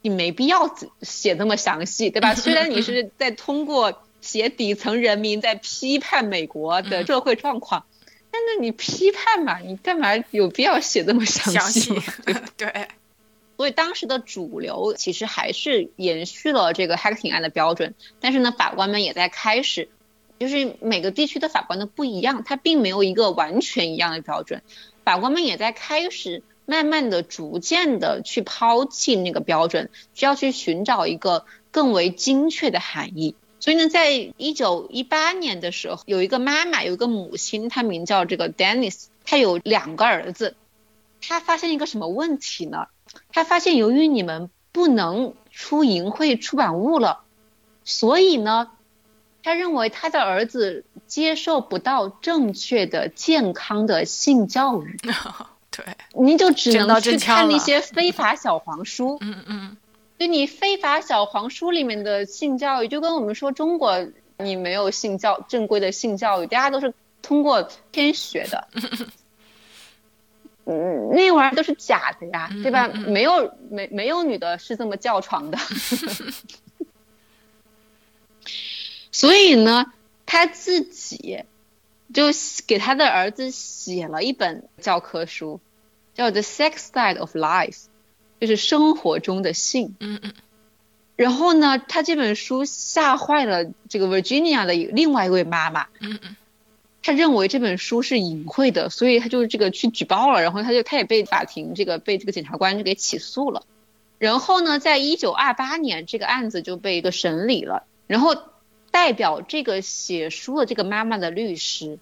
[0.01, 2.35] 你没必要写那么详细，对吧？
[2.35, 7.85] 虽然你是 在通过写底层人民在批判美国的社会状况，
[8.31, 11.93] 但是你批判嘛，你干嘛有必要写这么详细？
[12.57, 12.87] 对。
[13.55, 19.89] 所以当时的主流其实还是延续了这个 Hacking 案的标准，但是呢，法官们也在开始，
[20.39, 24.61] 就是每个地区的法官都不一样，他并没有一个完全一样的标准，
[25.03, 33.35] 法官们也在开始慢慢的、逐渐的去抛弃那个标准，需要去寻找一个更为精确的含义。
[33.59, 40.55] 所以呢，在一九一八年的时候，有一个妈妈，有一个母亲，她名叫这个 Dennis，她有两个儿子，
[41.21, 42.87] 她发现一个什么问题呢？
[43.31, 47.19] 他发现，由于你们不能出淫秽出版物了，
[47.83, 48.71] 所以呢，
[49.43, 54.97] 他认为他的儿子接受不到正确的、健康的性教育。
[55.69, 59.17] 对，您就只能去看那些非法小黄书。
[59.21, 59.77] 嗯嗯，
[60.19, 64.07] 就你非法小黄书里面的性教育，就跟我们说中国
[64.37, 68.67] 你没有性教正规的性教育，大家都是通过天学的。
[70.65, 72.87] 嗯，那玩意儿都是假的呀，对吧？
[72.87, 75.57] 没有没没有女的是这么叫床的，
[79.13, 79.93] 所以呢，
[80.25, 81.45] 他自己
[82.13, 82.25] 就
[82.67, 85.61] 给他的儿子写了一本教科书，
[86.13, 87.69] 叫《The Sex Side of Life》，
[88.41, 89.95] 就是生活中的性。
[90.01, 90.33] 嗯嗯。
[91.15, 95.87] 然后呢，他这本书吓坏了这个 Virginia 的另外一位妈妈。
[96.01, 96.35] 嗯嗯。
[97.03, 103.63] 他认为这本书是隐晦的，所以他就这个去举报了，然后他就他也被法庭这个被这个检察官就给起诉了。
[104.17, 107.83] 然后呢，在一九二八年，这个案子就被一个审理了。
[108.07, 108.37] 然后
[108.93, 111.97] 代表这个写书的这个妈妈的律师，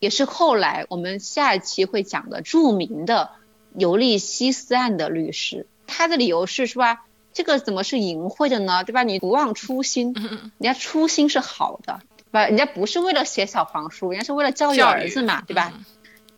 [0.00, 3.30] 也是后来我们下一期会讲的著名的
[3.74, 5.66] 尤利西斯案的律师。
[5.86, 7.06] 他的理由是是吧？
[7.32, 8.84] 这个怎么是淫秽的呢？
[8.84, 9.02] 对吧？
[9.02, 12.02] 你不忘初心，人家初心是好的。
[12.18, 15.72] 对吧，人家不是为了写小黄书，人家是为了教育儿子嘛，对吧？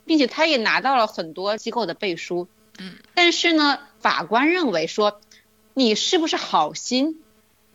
[0.04, 2.46] 并且他也拿到了很多机构的背书。
[2.78, 2.94] 嗯。
[3.14, 5.20] 但是呢，法官认为说，
[5.74, 7.21] 你是不是好心，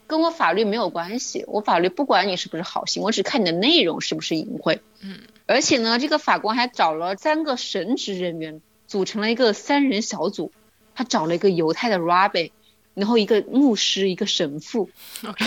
[0.08, 1.44] 跟我法律没有关系。
[1.46, 4.80] 我法律不管你是不是好心，我只看你的内容是不是淫秽。
[5.02, 5.20] 嗯。
[5.46, 10.50] 而且呢，这个法官还找了三个神职人员，组成了一个三人小组。
[10.94, 12.50] 他找了一个犹太的 rabbi，
[12.94, 14.90] 然后一个牧师，一个神父。
[15.24, 15.44] OK。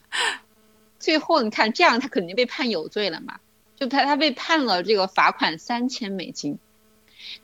[0.98, 3.38] 最后你看，这样他肯定被判有罪了嘛？
[3.76, 6.58] 就他他被判了这个罚款三千美金。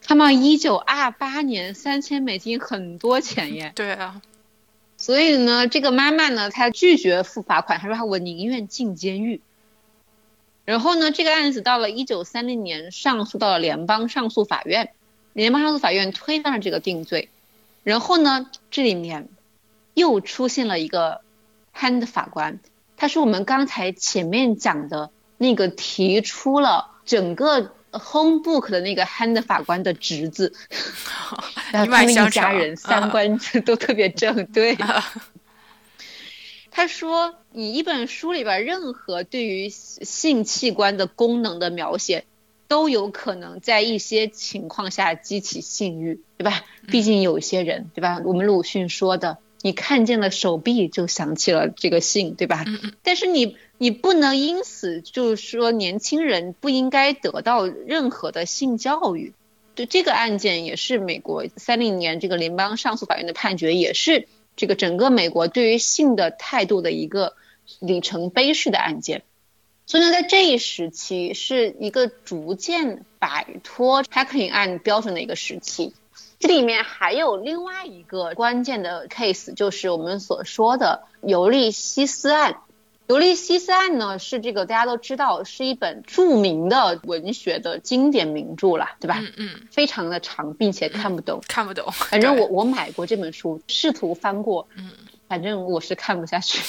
[0.03, 3.73] 他们一九二八年三千美金很多钱耶。
[3.77, 4.21] 对啊。
[5.01, 9.41] 所以呢，这个妈妈呢，她拒绝付罚款，她说她我宁愿进监狱。
[10.67, 14.93] 然后呢，这个案子到了一九三零年上诉到了联邦上诉法院，
[15.33, 17.31] 联邦上诉法院推翻了这个定罪。
[17.83, 19.31] 然后呢，这里面
[19.95, 21.23] 又出现了一个
[21.75, 22.61] hand 法官。
[22.99, 30.53] 他是我们刚才前面讲的那个提出了整个 home book 的那个 hand 法官的侄子，
[31.73, 34.77] 然后他们一家人三观都特别正， 对。
[36.71, 42.25] 他说，你一本书里边任何对于性器官的功能的描写，
[42.69, 46.65] 都有可能在一些情况下激起性欲，对吧？
[46.87, 48.21] 毕竟有些人，对吧？
[48.25, 49.39] 我们鲁迅说的。
[49.63, 52.65] 你看见了手臂就想起了这个性，对吧？
[53.03, 59.33] 但是你你不能因此就是说年轻人不应该得到任何的性教育。
[59.75, 67.37] 对这个案件也是美国三零年这个联邦上诉法院的判决，也是这个整个美国对于性的态度的一个
[67.79, 69.23] 里程碑式的案件。
[69.87, 75.95] 所以呢，在这一时期是一个逐渐摆脱 Hacking 案标准的一个时期。
[76.39, 82.57] 这里面还有另外一个关键的 case，就是我们所说的尤利西斯案。
[83.11, 89.19] 尤利西斯案呢，是这个大家都知道，是一本著名的文学的经典名著了，对吧？
[89.21, 89.67] 嗯嗯。
[89.73, 91.43] 非常的长，并且看不懂。
[91.49, 91.91] 看不懂。
[91.91, 94.69] 反正我我买过这本书，试图翻过。
[94.77, 94.93] 嗯。
[95.27, 96.63] 反正我是看不下去。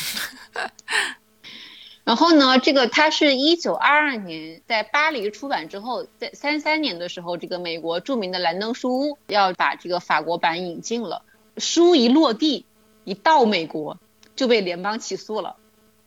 [2.03, 11.21] 然后呢，这个它是一九二二年在巴黎出版之后，在三三年的时候，这个美国著名的兰登书屋要把这个法国版引进了。
[11.57, 12.65] 书一落地，
[13.03, 13.99] 一到美国
[14.35, 15.57] 就被联邦起诉了。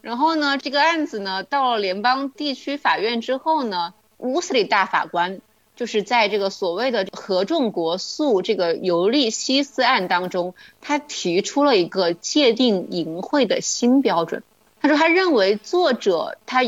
[0.05, 5.40] 然后呢，这个案子呢到了联邦地区法院之后呢，乌斯里大法官
[5.76, 14.43] 就是在这个所谓的合众国诉这个尤利西斯案当中，他提出了一个界定淫秽的新标准。
[14.82, 16.62] 他说，他认为作者他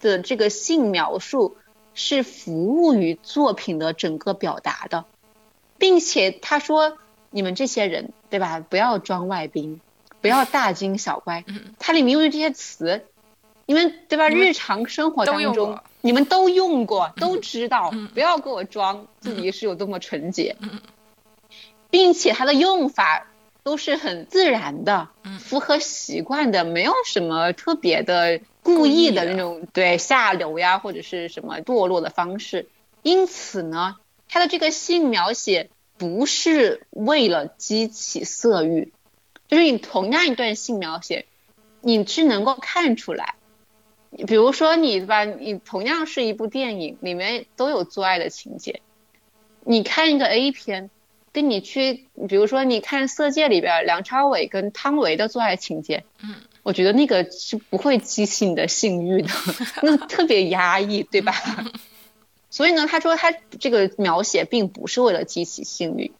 [0.00, 1.56] 的这个性描述
[1.94, 5.04] 是服务于作品的整个表达的，
[5.78, 6.98] 并且他说，
[7.30, 9.80] 你们这些人对吧，不要装外宾，
[10.20, 11.44] 不要大惊小怪。
[11.78, 13.04] 它里面用的这些词，
[13.66, 14.28] 你们对吧？
[14.28, 20.56] 日常生活当中你们都用过，都知道，不要给我装自己是有多么纯洁，
[21.90, 23.26] 并且它的用法。
[23.62, 32.70] 都是很自然的，符合习惯的，没有什么特别的、故意的那种对下流呀或者是什么堕落的方式。
[33.02, 33.96] 因此呢，
[34.30, 35.68] 它的这个性描写
[35.98, 38.94] 不是为了激起色欲，
[39.50, 41.26] 就是你同样一段性描写，
[41.80, 43.34] 你是能够看出来，
[44.26, 48.80] 比如说你吧，你同样是一部电影，里面都有做爱的情节，
[49.64, 50.90] 你看一个 A 片。
[51.32, 59.28] 跟你去，比如说你看《色戒》里边梁朝伟跟汤唯的做爱情节，嗯，我觉得那个是不会激起你的性欲的，
[59.84, 61.32] 那特别压抑，对吧？
[62.50, 66.10] 所以呢，他说他这个描写并不是为了激起性欲，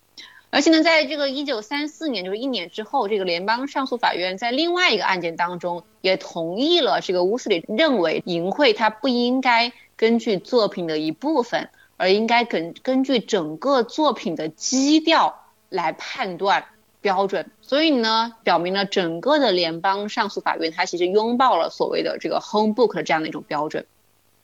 [0.51, 11.69] 而且呢，在这个一九三四年，就是一年之后，这个联邦上诉法院在另外一个案件当中也同意了这个乌斯里认为淫秽它不应该根据作品的一部分。
[12.03, 16.65] 而应该根根据整个作品的基调来判断
[17.03, 23.85] 标准，所以呢，表明了整个的联邦上诉法院它其实拥抱了所谓的这个 home book 的这样的一种标准。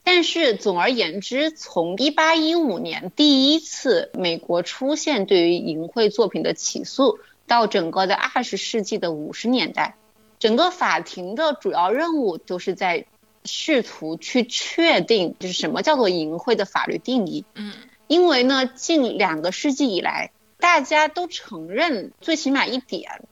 [0.07, 9.97] 但是总而言之，从一八一五年第一次美国出现对于淫秽作品的起诉，到整个的二十世纪的五十年代，
[10.39, 13.05] 整个法庭的主要任务就是在。
[13.49, 17.45] 试图去确定，就是什么叫做淫秽的法律定义。
[17.55, 17.73] 嗯，
[18.09, 23.23] 因为呢，近两个世纪以来，大家都承认，最起码一点，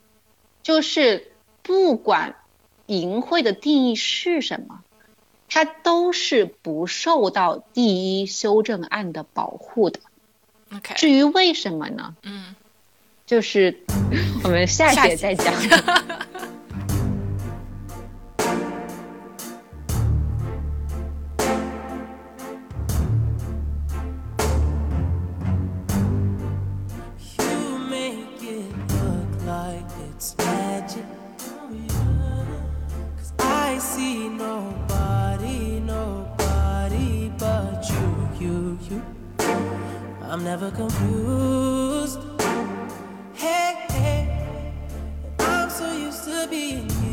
[0.62, 1.32] 就是
[1.64, 2.36] 不管
[2.86, 4.84] 淫秽的定义是什么，
[5.48, 10.00] 它都是不受到第一修正案的保护的。
[10.74, 12.16] OK，至于为什么呢？
[12.22, 12.54] 嗯，
[13.26, 13.78] 就是
[14.42, 15.54] 我们下节再讲。
[40.34, 42.18] I'm never confused.
[43.34, 44.82] Hey, hey,
[45.38, 47.03] I'm so used to being